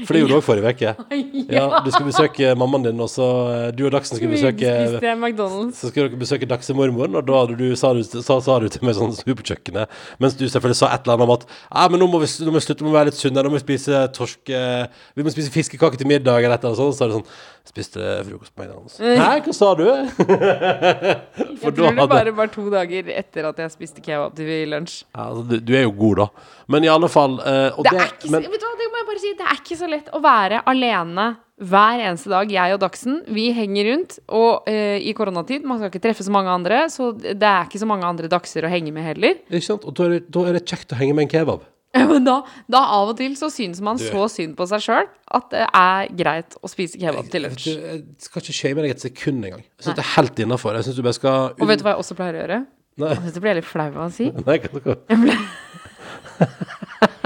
[0.05, 0.95] For det gjorde du òg forrige uke.
[1.59, 4.73] Ja, du skulle besøke mammaen din, og så eh, du og Dagsen skulle besøke
[5.17, 5.81] McDonald's.
[5.81, 8.97] Så skulle dere besøke Dagsemormoren, og da du, sa, du, sa, sa du til meg
[8.99, 12.03] sånn sto på kjøkkenet, mens du selvfølgelig sa et eller annet om at ja, men
[12.05, 13.65] nå må vi, nå må vi slutte med å være litt sunne, nå må vi
[13.65, 14.85] spise torsk eh,
[15.17, 16.99] Vi må spise fiskekake til middag eller et eller annet sånt.
[16.99, 17.31] Så sa du sånn
[17.69, 18.95] Spiste frokost på McDonald's.
[18.97, 19.85] Hæ, hva sa du?
[19.85, 25.03] Jeg tror det bare var to dager etter at jeg spiste kebab til lunsj.
[25.05, 26.47] ja, altså, du, du er jo god, da.
[26.73, 29.01] Men i alle fall uh, og Det er ikke men, vet du hva, det må
[29.01, 32.51] jeg bare si Det er ikke så lett å være alene hver eneste dag.
[32.55, 34.19] Jeg og Dagsen, vi henger rundt.
[34.35, 37.81] Og eh, i koronatid, man skal ikke treffe så mange andre, så det er ikke
[37.83, 39.41] så mange andre dagser å henge med heller.
[39.51, 39.87] Ikke sant?
[39.89, 41.67] Og da er, det, da er det kjekt å henge med en kebab.
[41.97, 42.35] Ja, Men da,
[42.69, 46.11] da av og til så syns man så synd på seg sjøl at det er
[46.21, 47.69] greit å spise kebab til Jeg, lunsj.
[47.73, 49.63] jeg skal ikke shame deg et sekund engang.
[49.65, 50.77] Jeg syns det er helt innafor.
[50.77, 52.61] Jeg syns du bare skal Og vet du hva jeg også pleier å gjøre?
[53.01, 53.09] Nei.
[53.15, 54.29] Jeg synes det blir jeg litt flau av å si.
[54.51, 55.01] Nei, hva- hva-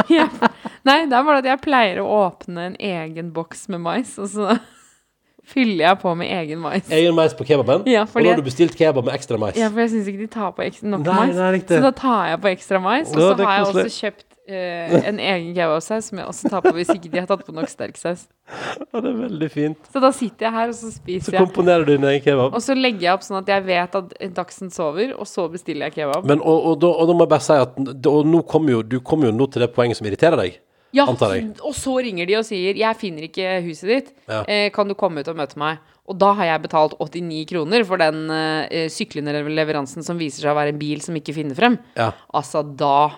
[0.09, 0.27] Ja.
[0.89, 4.31] Nei, det er bare at jeg pleier å åpne en egen boks med mais, og
[4.33, 4.57] så
[5.53, 6.91] fyller jeg på med egen mais.
[6.91, 7.87] Egen mais på kebaben?
[7.91, 9.59] Ja, og nå har du bestilt kebab med ekstra mais?
[9.59, 11.39] Ja, for jeg syns ikke de tar på nok Nei, mais.
[11.39, 11.65] nei.
[11.71, 13.11] Så da tar jeg på ekstra mais.
[13.15, 16.73] Og så har jeg også kjøpt uh, en egen kebabsaus som jeg også tar på
[16.77, 18.27] hvis ikke de har tatt på nok sterk saus.
[18.93, 19.87] Ja, det er veldig fint.
[19.95, 21.39] Så da sitter jeg her, og så spiser jeg.
[21.39, 22.53] Så komponerer du din egen kebab.
[22.53, 25.89] Og så legger jeg opp sånn at jeg vet at Dagsen sover, og så bestiller
[25.89, 26.27] jeg kebab.
[26.29, 27.81] Men, og, og, da, og da må jeg bare si at
[28.13, 30.61] og nå kommer jo, du kommer jo nå til det poenget som irriterer deg.
[30.93, 31.55] Ja, antar jeg.
[31.65, 34.13] og så ringer de og sier 'Jeg finner ikke huset ditt.
[34.29, 34.45] Ja.
[34.47, 35.79] Eh, kan du komme ut og møte meg?'
[36.11, 40.51] Og da har jeg betalt 89 kroner for den eh, syklende leveransen som viser seg
[40.51, 41.79] å være en bil som ikke finner frem.
[41.97, 42.11] Ja.
[42.35, 43.15] Altså, da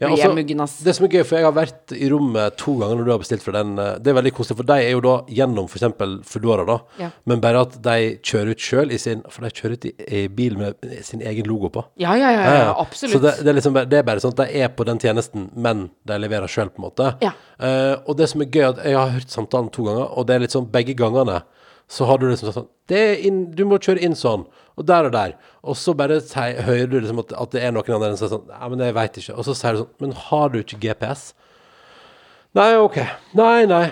[0.00, 0.84] Ja, altså.
[0.84, 3.20] Det som er gøy, for jeg har vært i rommet to ganger når du har
[3.22, 3.78] bestilt for den.
[3.78, 5.86] eh, Det er veldig koselig, for de er jo da gjennom f.eks.
[6.28, 6.76] Foodora, da.
[7.00, 7.10] Ja.
[7.24, 10.26] Men bare at de kjører ut sjøl i sin For de kjører ut i, i
[10.28, 11.84] bil med sin egen logo på.
[11.96, 13.16] Ja, ja, ja, ja, absolutt.
[13.16, 15.50] Så det, det, er liksom, det er bare sånn at de er på den tjenesten,
[15.56, 17.10] men de leverer sjøl, på en måte.
[17.24, 17.32] Ja.
[17.58, 20.34] Eh, og det som er gøy, at jeg har hørt samtalen to ganger, og det
[20.36, 21.42] er litt sånn begge gangene
[21.88, 25.34] så har du liksom sånn inn, Du må kjøre inn sånn, og der og der.
[25.66, 28.32] Og så bare sier, hører du liksom at, at det er noen andre som sier
[28.34, 29.36] sånn Nei, men jeg veit ikke.
[29.36, 31.28] Og så sier du sånn Men har du ikke GPS?
[32.56, 32.98] Nei, OK.
[33.38, 33.84] Nei, nei.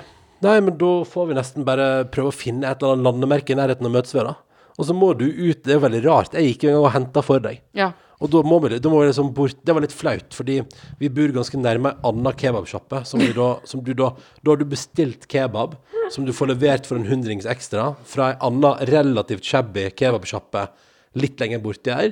[0.44, 3.58] Nei, men da får vi nesten bare prøve å finne et eller annet landemerke i
[3.58, 4.34] nærheten av møtes ved, da.
[4.74, 6.34] Og så må du ut Det er jo veldig rart.
[6.34, 7.62] Jeg gikk jo en gang og henta for deg.
[7.78, 7.92] Ja.
[8.22, 10.60] Og da må vi, da må vi liksom bort Det var litt flaut, fordi
[11.00, 13.02] vi bor ganske nærme ei anna kebabsjappe.
[13.08, 14.12] Som, vi da, som du da
[14.42, 15.76] Da har du bestilt kebab,
[16.14, 20.68] som du får levert for en hundrings ekstra, fra ei anna relativt shabby kebabsjappe
[21.14, 22.08] litt lenger borti her.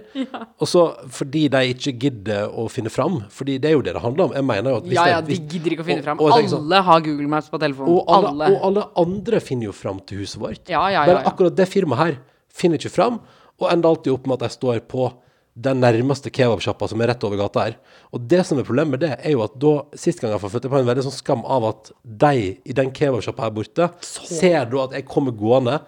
[0.63, 4.03] Og så fordi de ikke gidder å finne fram, fordi det er jo det det
[4.05, 4.35] handler om.
[4.39, 6.21] Jeg mener jo at hvis ja, ja, de gidder ikke å finne fram.
[6.23, 7.97] og og sånn- Alle har Google Maps på telefonen.
[7.97, 8.51] og alle, alle.
[8.55, 10.63] og alle andre finner jo fram til huset vårt.
[10.71, 11.19] Ja, ja, ja, ja.
[11.19, 13.19] Men akkurat det firmaet her finner ikke fram,
[13.59, 15.13] og ender alltid opp med at jeg står på
[15.55, 17.75] den nærmeste kebabsjappa som er rett over gata her.
[18.17, 20.53] Og det som er problemet med det, er jo at da, sist gang jeg har
[20.53, 24.71] fått på en veldig sånn skam av at de i den kebabsjappa her borte ser
[24.71, 25.81] da at jeg kommer gående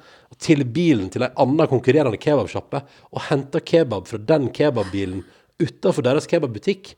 [0.43, 5.25] til bilen til ei anna konkurrerende kebabsjappe og henter kebab fra den kebabbilen
[5.63, 6.93] utafor deres kebabbutikk.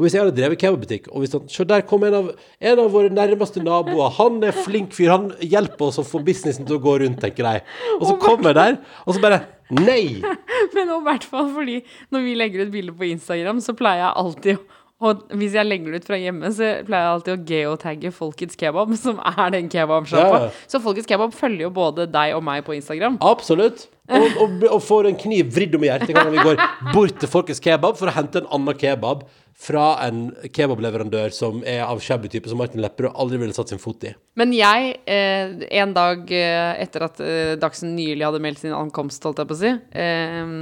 [0.00, 2.80] Og hvis jeg hadde drevet kebabbutikk, og hvis han, Se, der kom en av, en
[2.80, 4.14] av våre nærmeste naboer.
[4.16, 5.12] Han er flink fyr.
[5.12, 7.66] Han hjelper oss å få businessen til å gå rundt, tenker jeg.
[7.98, 10.18] Og så kommer jeg der, og så bare Nei!
[10.74, 11.76] Men i hvert fall fordi
[12.10, 15.64] når vi legger ut bilder på Instagram, så pleier jeg alltid å og hvis jeg
[15.64, 19.54] legger det ut fra hjemme, så pleier jeg alltid å geotagge Folkets Kebab, som er
[19.54, 20.42] den kebabsjappa.
[20.44, 20.50] Ja.
[20.68, 23.16] Så Folkets Kebab følger jo både deg og meg på Instagram.
[23.24, 23.86] Absolutt.
[24.10, 27.30] Og, og, og får en kniv vridd om i hjertet når vi går bort til
[27.30, 29.22] Folkets kebab for å hente en annen kebab
[29.60, 33.82] fra en kebableverandør som er av shabby type, som Martin Lepperød aldri ville satt sin
[33.82, 34.14] fot i.
[34.40, 35.52] Men jeg, eh,
[35.82, 39.58] en dag eh, etter at eh, Dagsen nylig hadde meldt sin ankomst, holdt jeg på
[39.58, 40.54] å si, eh,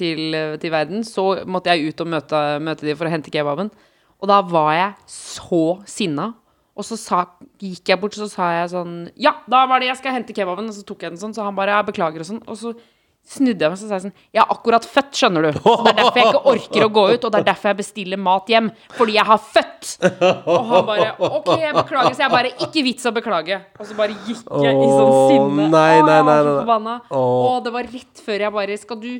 [0.00, 3.68] til, til verden, så måtte jeg ut og møte, møte de for å hente kebaben.
[4.18, 6.32] Og da var jeg så sinna.
[6.78, 7.24] Og så sa,
[7.58, 10.70] gikk jeg bort, så sa jeg sånn Ja, da var det jeg skal hente kebaben.
[10.70, 12.44] Og så tok jeg den sånn, så han bare ja, beklager og sånn.
[12.46, 12.72] Og så
[13.28, 15.58] snudde jeg meg og sa sånn Jeg har akkurat født, skjønner du.
[15.58, 17.78] Så det er derfor jeg ikke orker å gå ut, og det er derfor jeg
[17.82, 18.70] bestiller mat hjem.
[18.96, 19.90] Fordi jeg har født.
[20.48, 22.16] Og han bare OK, jeg beklager.
[22.16, 23.60] Så jeg bare Ikke vits å beklage.
[23.78, 25.68] Og så bare gikk jeg i sånn sinne.
[25.74, 26.38] nei, nei, nei,
[26.88, 26.98] nei.
[27.18, 29.12] Og det var rett før jeg bare Skal du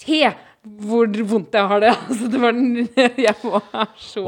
[0.00, 0.22] se
[0.64, 1.92] hvor vondt jeg har det?
[2.08, 2.88] Altså, det var den
[3.20, 4.24] Jeg var så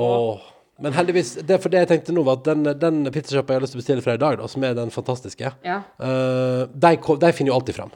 [0.77, 3.64] Men heldigvis, det for det jeg tenkte nå var at den, den pizzasjappa jeg har
[3.64, 5.79] lyst til å bestille fra i dag, da, som er den fantastiske, Ja.
[5.97, 6.91] uh, de,
[7.23, 7.95] de finner jo alltid fram.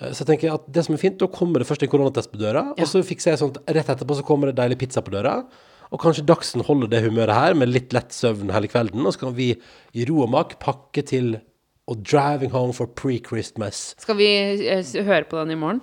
[0.00, 2.32] Eh, Så jeg tenker at det som er fint, da kommer det først en koronatest
[2.32, 2.82] på døra, Ja.
[2.82, 5.44] og så fikser jeg sånn at rett etterpå så kommer det deilig pizza på døra.
[5.92, 9.18] Og kanskje Dagsen holder det humøret her med litt lett søvn hele kvelden, og så
[9.26, 9.56] kan vi
[9.94, 11.40] i ro og mak pakke til
[11.88, 14.26] og driving home for pre-Christmas Skal vi
[14.68, 15.80] eh, høre på den i morgen?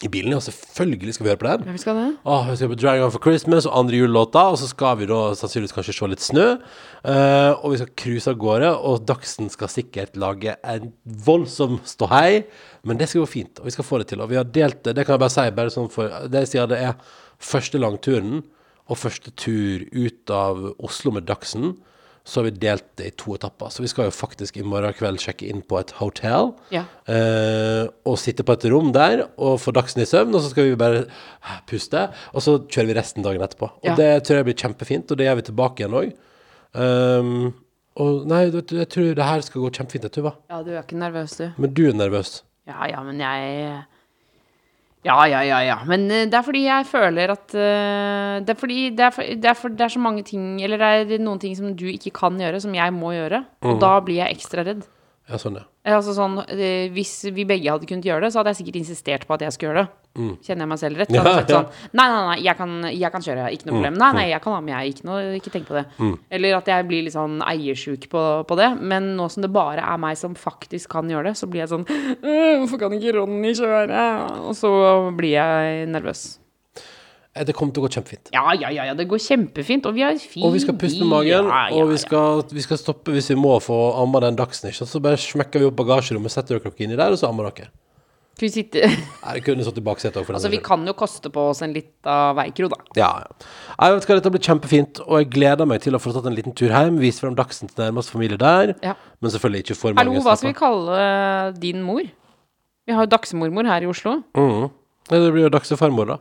[0.00, 0.32] I bilen.
[0.32, 1.66] Ja, selvfølgelig skal vi høre på den.
[1.68, 2.06] Ja, vi skal det.
[2.24, 5.18] Åh, vi skal på Dragon for Christmas og andre julelåter, og så skal vi da
[5.36, 6.46] sannsynligvis kanskje se litt snø.
[7.04, 10.94] Uh, og vi skal cruise av gårde, og Dagsen skal sikkert lage en
[11.26, 12.46] voldsom ståhei,
[12.88, 14.24] men det skal gå fint, og vi skal få det til.
[14.24, 16.70] Og vi har delt det, det kan jeg bare si, bare sånn for Det sier
[16.70, 16.96] det er
[17.40, 18.40] første langturen
[18.90, 21.74] og første tur ut av Oslo med Dagsen.
[22.30, 23.72] Så har vi delt det i to etapper.
[23.74, 26.52] Så vi skal jo faktisk i morgen kveld sjekke inn på et hotell.
[26.70, 26.84] Ja.
[27.10, 30.68] Eh, og sitte på et rom der og få Dagsen i søvn, og så skal
[30.68, 31.00] vi bare
[31.66, 32.04] puste.
[32.30, 33.72] Og så kjører vi resten dagen etterpå.
[33.82, 33.96] Og Ja.
[33.98, 36.12] det tror jeg blir kjempefint, og det gjør vi tilbake igjen òg.
[38.00, 40.34] og nei, jeg tror det her skal gå kjempefint, Tuva.
[40.48, 41.48] Ja, du er ikke nervøs, du.
[41.58, 42.42] Men du er nervøs.
[42.70, 43.82] Ja, ja, men jeg
[45.06, 45.78] Ja, ja, ja, ja.
[45.88, 49.24] Men eh, det er fordi jeg føler at uh, Det er fordi det er, for,
[49.24, 51.86] det, er for, det er så mange ting Eller det er noen ting som du
[51.88, 53.44] ikke kan gjøre, som jeg må gjøre.
[53.64, 54.84] Og da blir jeg ekstra redd.
[55.30, 55.64] Ja, sånn, ja.
[55.86, 58.80] Eh, Altså sånn, eh, Hvis vi begge hadde kunnet gjøre det, så hadde jeg sikkert
[58.82, 59.96] insistert på at jeg skulle gjøre det.
[60.42, 61.12] Kjenner jeg meg selv rett?
[61.14, 63.44] Ja, sagt sånn Nei, nei, nei, jeg kan, jeg kan kjøre.
[63.54, 63.94] Ikke noe problem.
[64.02, 64.94] Nei, nei, jeg kan ha med, jeg.
[64.96, 65.84] Ikke, noe, ikke tenk på det.
[66.34, 68.72] Eller at jeg blir litt sånn eiersjuk på, på det.
[68.82, 71.70] Men nå som det bare er meg som faktisk kan gjøre det, så blir jeg
[71.70, 74.04] sånn «Øh, Hvorfor kan ikke Ronny kjøre?
[74.50, 74.74] Og så
[75.14, 76.39] blir jeg nervøs.
[77.36, 78.30] Eh, Det kommer til å gå kjempefint.
[78.34, 79.86] Ja, ja, ja, ja det går kjempefint.
[79.86, 82.42] Og vi har fin Og vi skal puste med magen, Ja, ja, og vi skal,
[82.50, 84.70] vi skal stoppe hvis vi må få amma den Dagsen.
[84.70, 84.86] Ikke?
[84.86, 87.70] Så bare smekker vi opp bagasjerommet, setter dere inni der, og så ammer dere.
[88.40, 88.80] Skal vi sitte
[89.24, 90.64] Nei, Jeg kunne stått i baksetet òg, for Altså, vi skyld.
[90.66, 92.78] kan jo koste på oss en lita veikro, da.
[92.96, 93.48] Ja, ja.
[93.78, 96.34] Jeg vet hva, dette blir kjempefint, og jeg gleder meg til å få tatt en
[96.38, 98.94] liten tur hjem, vise frem Dagsen til nærmeste familie der, Ja.
[99.20, 102.02] men selvfølgelig ikke for mange Hallo, hva skal vi kalle din mor?
[102.88, 104.22] Vi har jo dagsmormor her i Oslo.
[104.34, 104.70] Mm.
[105.10, 106.16] Det blir jo Dagsefarmor, da.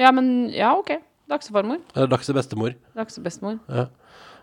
[0.00, 0.96] Ja, men Ja, ok.
[1.30, 1.78] Dagsefarmor.
[1.96, 2.74] Eller Dagsebestemor.
[2.98, 3.58] Dagsebestemor.
[3.72, 3.86] Ja.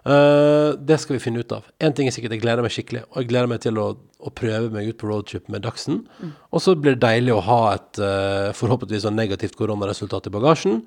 [0.02, 1.68] Eh, det skal vi finne ut av.
[1.80, 3.04] Én ting er sikkert, jeg gleder meg skikkelig.
[3.12, 5.99] Og jeg gleder meg til å, å prøve meg ut på roadtrip med Dagsen.
[6.49, 10.82] Og så blir det deilig å ha et eh, forhåpentligvis sånn negativt koronaresultat i bagasjen.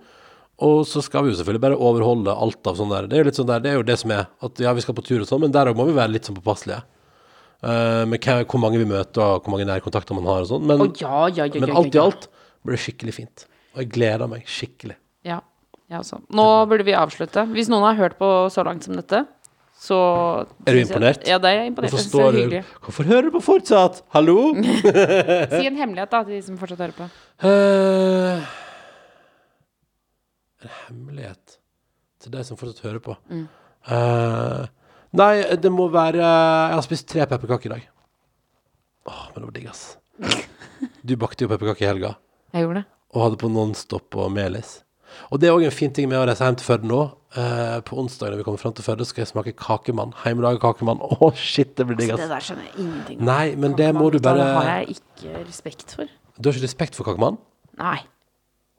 [0.64, 3.06] Og så skal vi jo selvfølgelig bare overholde alt av sånn der.
[3.10, 4.82] Det er jo litt sånn der, det er jo det som er at ja, vi
[4.82, 6.82] skal på tur og sånn, men der òg må vi være litt sånn påpasselige.
[7.64, 10.66] Uh, med hva- hvor mange vi møter, og hvor mange nærkontakter man har og sånn.
[10.68, 12.10] Men, Å ja, ja, ja, men ja, alt i ja, ja.
[12.10, 12.28] alt
[12.62, 13.46] blir det skikkelig fint.
[13.74, 14.96] Og jeg gleder meg skikkelig.
[15.26, 15.40] Ja,
[15.90, 16.20] jeg også.
[16.30, 17.42] Nå burde vi avslutte.
[17.50, 19.24] Hvis noen har hørt på så langt som dette,
[19.84, 19.96] så
[20.64, 21.24] Er du imponert?
[21.28, 21.92] Ja, det er jeg imponert.
[21.92, 22.54] Hvorfor du.
[22.86, 24.04] Hvorfor hører du på fortsatt?
[24.14, 24.54] Hallo?
[25.54, 27.08] Si en hemmelighet, da, til de som fortsatt hører på.
[27.42, 28.46] Uh,
[30.64, 31.58] en hemmelighet
[32.22, 33.18] til de som fortsatt hører på.
[33.28, 33.44] Mm.
[33.90, 34.64] Uh,
[35.18, 37.90] nei, det må være Jeg har spist tre pepperkaker i dag.
[39.10, 39.84] Åh, men det var digg, ass.
[41.04, 42.16] Du bakte jo pepperkaker i helga,
[42.54, 42.93] Jeg gjorde det.
[43.14, 44.80] Og hadde på Nonstop og Melis.
[45.30, 47.02] Og det er òg en fin ting med å reise hjem til Førde nå.
[47.34, 50.14] Eh, på onsdag når vi kommer fram til Førde, skal jeg smake kakemann.
[50.24, 51.02] Hjemmelaga kakemann.
[51.22, 53.24] Å, shit, det blir digg, Det der skjønner jeg ingenting av.
[53.30, 56.10] Nei, men det må du bare Det har jeg ikke respekt for.
[56.38, 57.38] Du har ikke respekt for kakemann?
[57.78, 58.00] Nei.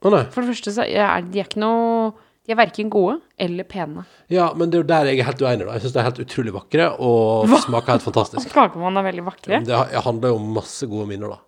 [0.06, 0.24] Å nei.
[0.32, 2.14] For det første så er de er ikke noe
[2.46, 4.04] De er verken gode eller pene.
[4.30, 5.66] Ja, men det er jo der jeg er helt uenig.
[5.66, 8.52] da Jeg syns de er helt utrolig vakre og smaker helt fantastisk.
[8.60, 9.64] Kakemann er veldig vakre.
[9.66, 11.40] Det det handler jo om masse gode minner, da.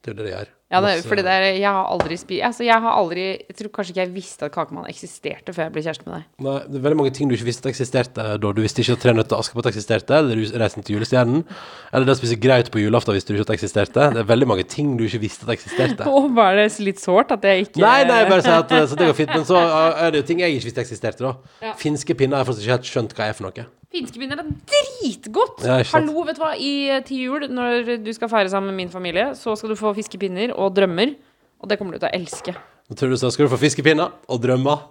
[0.00, 0.55] Det er jo det det gjør.
[0.66, 3.68] Ja, det, fordi det er, jeg har aldri spist Altså, jeg har aldri Jeg tror
[3.76, 6.24] kanskje ikke jeg visste at kakemann eksisterte før jeg ble kjæreste med deg.
[6.42, 8.50] Nei, det er veldig mange ting du ikke visste at eksisterte da.
[8.50, 11.44] Du visste ikke at Tre nøtter til Askepott eksisterte, eller Reisen til julestjernen.
[11.92, 14.08] Eller det å spise graut på julaften visste du ikke at eksisterte.
[14.16, 16.10] Det er veldig mange ting du ikke visste at eksisterte.
[16.16, 19.10] Og var det litt sårt at jeg ikke Nei, nei, bare si at så det
[19.12, 19.34] går fint.
[19.36, 21.36] Men så er det jo ting jeg ikke visste eksisterte, da.
[21.62, 21.78] Ja.
[21.78, 23.68] Finske pinner har jeg fortsatt ikke helt skjønt hva er for noe.
[23.94, 25.62] Finskepinner er dritgodt!
[25.64, 25.78] Ja.
[25.92, 26.54] Hallo, vet du hva?
[26.58, 29.78] I, eh, til jul, når du skal feire sammen med min familie, så skal du
[29.78, 31.14] få fiskepinner og drømmer.
[31.62, 32.56] Og det kommer du til å elske.
[32.86, 34.88] Nå tror du så skal du få fiskepinner og drømmer.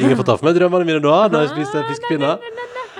[0.00, 2.38] Ingen får ta for meg drømmene mine da, når jeg spiser fiskepinner.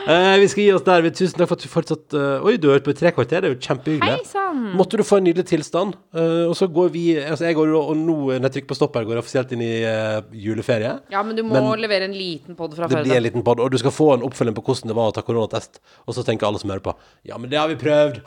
[0.03, 1.05] Eh, vi skal gi oss der.
[1.15, 3.45] Tusen takk for at du fortsatt eh, Oi, du har hørt på i tre kvarter.
[3.45, 4.25] Det er jo Hei kjempehyggelig.
[4.27, 4.63] sann!
[4.79, 5.95] Måtte du få en nydelig tilstand.
[6.17, 8.79] Eh, og så går vi Altså, jeg går jo, og nå når jeg trykker på
[8.81, 10.97] stopp her, går jeg offisielt inn i eh, juleferie.
[11.15, 13.05] Ja, men du må Men- levere en liten pod fra Det før.
[13.07, 13.27] blir en da.
[13.29, 15.79] liten podd, og du skal få en oppfølging på hvordan det var å ta koronatest.
[16.09, 16.95] Og så tenker alle som hører på
[17.25, 18.23] Ja, men det har vi prøvd.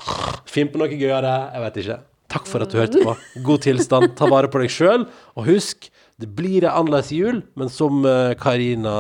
[0.48, 1.36] Finn på noe gøyere.
[1.54, 2.00] Jeg vet ikke.
[2.32, 3.18] Takk for at du hørte på.
[3.44, 4.16] God tilstand.
[4.16, 5.06] Ta vare på deg sjøl.
[5.38, 5.90] Og husk,
[6.22, 8.94] det blir en annerledes jul, men som eh, Karina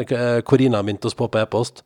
[0.00, 1.82] eh, Corina minte oss på på e-post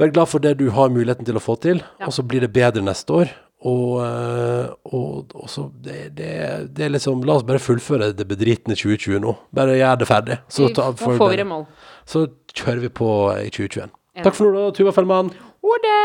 [0.00, 2.06] Vær glad for det du har muligheten til å få til, Ja.
[2.08, 3.28] og så blir det bedre neste år.
[3.62, 6.30] Og, eh, og, og så det, det,
[6.74, 9.36] det er liksom La oss bare fullføre det bedritne 2020 nå.
[9.54, 10.38] Bare gjør det ferdig.
[10.50, 11.66] Så, ta, for, får vi det mål.
[12.08, 12.24] så
[12.56, 13.10] kjører vi på
[13.44, 13.92] i 2021.
[14.16, 14.24] Ja.
[14.26, 15.30] Takk for nå, da, Tuva Fellmann.
[15.62, 15.98] Ha det!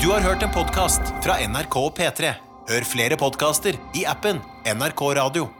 [0.00, 2.32] Du har hørt en podkast fra NRK og P3.
[2.70, 5.50] Hør flere podkaster i appen NRK Radio.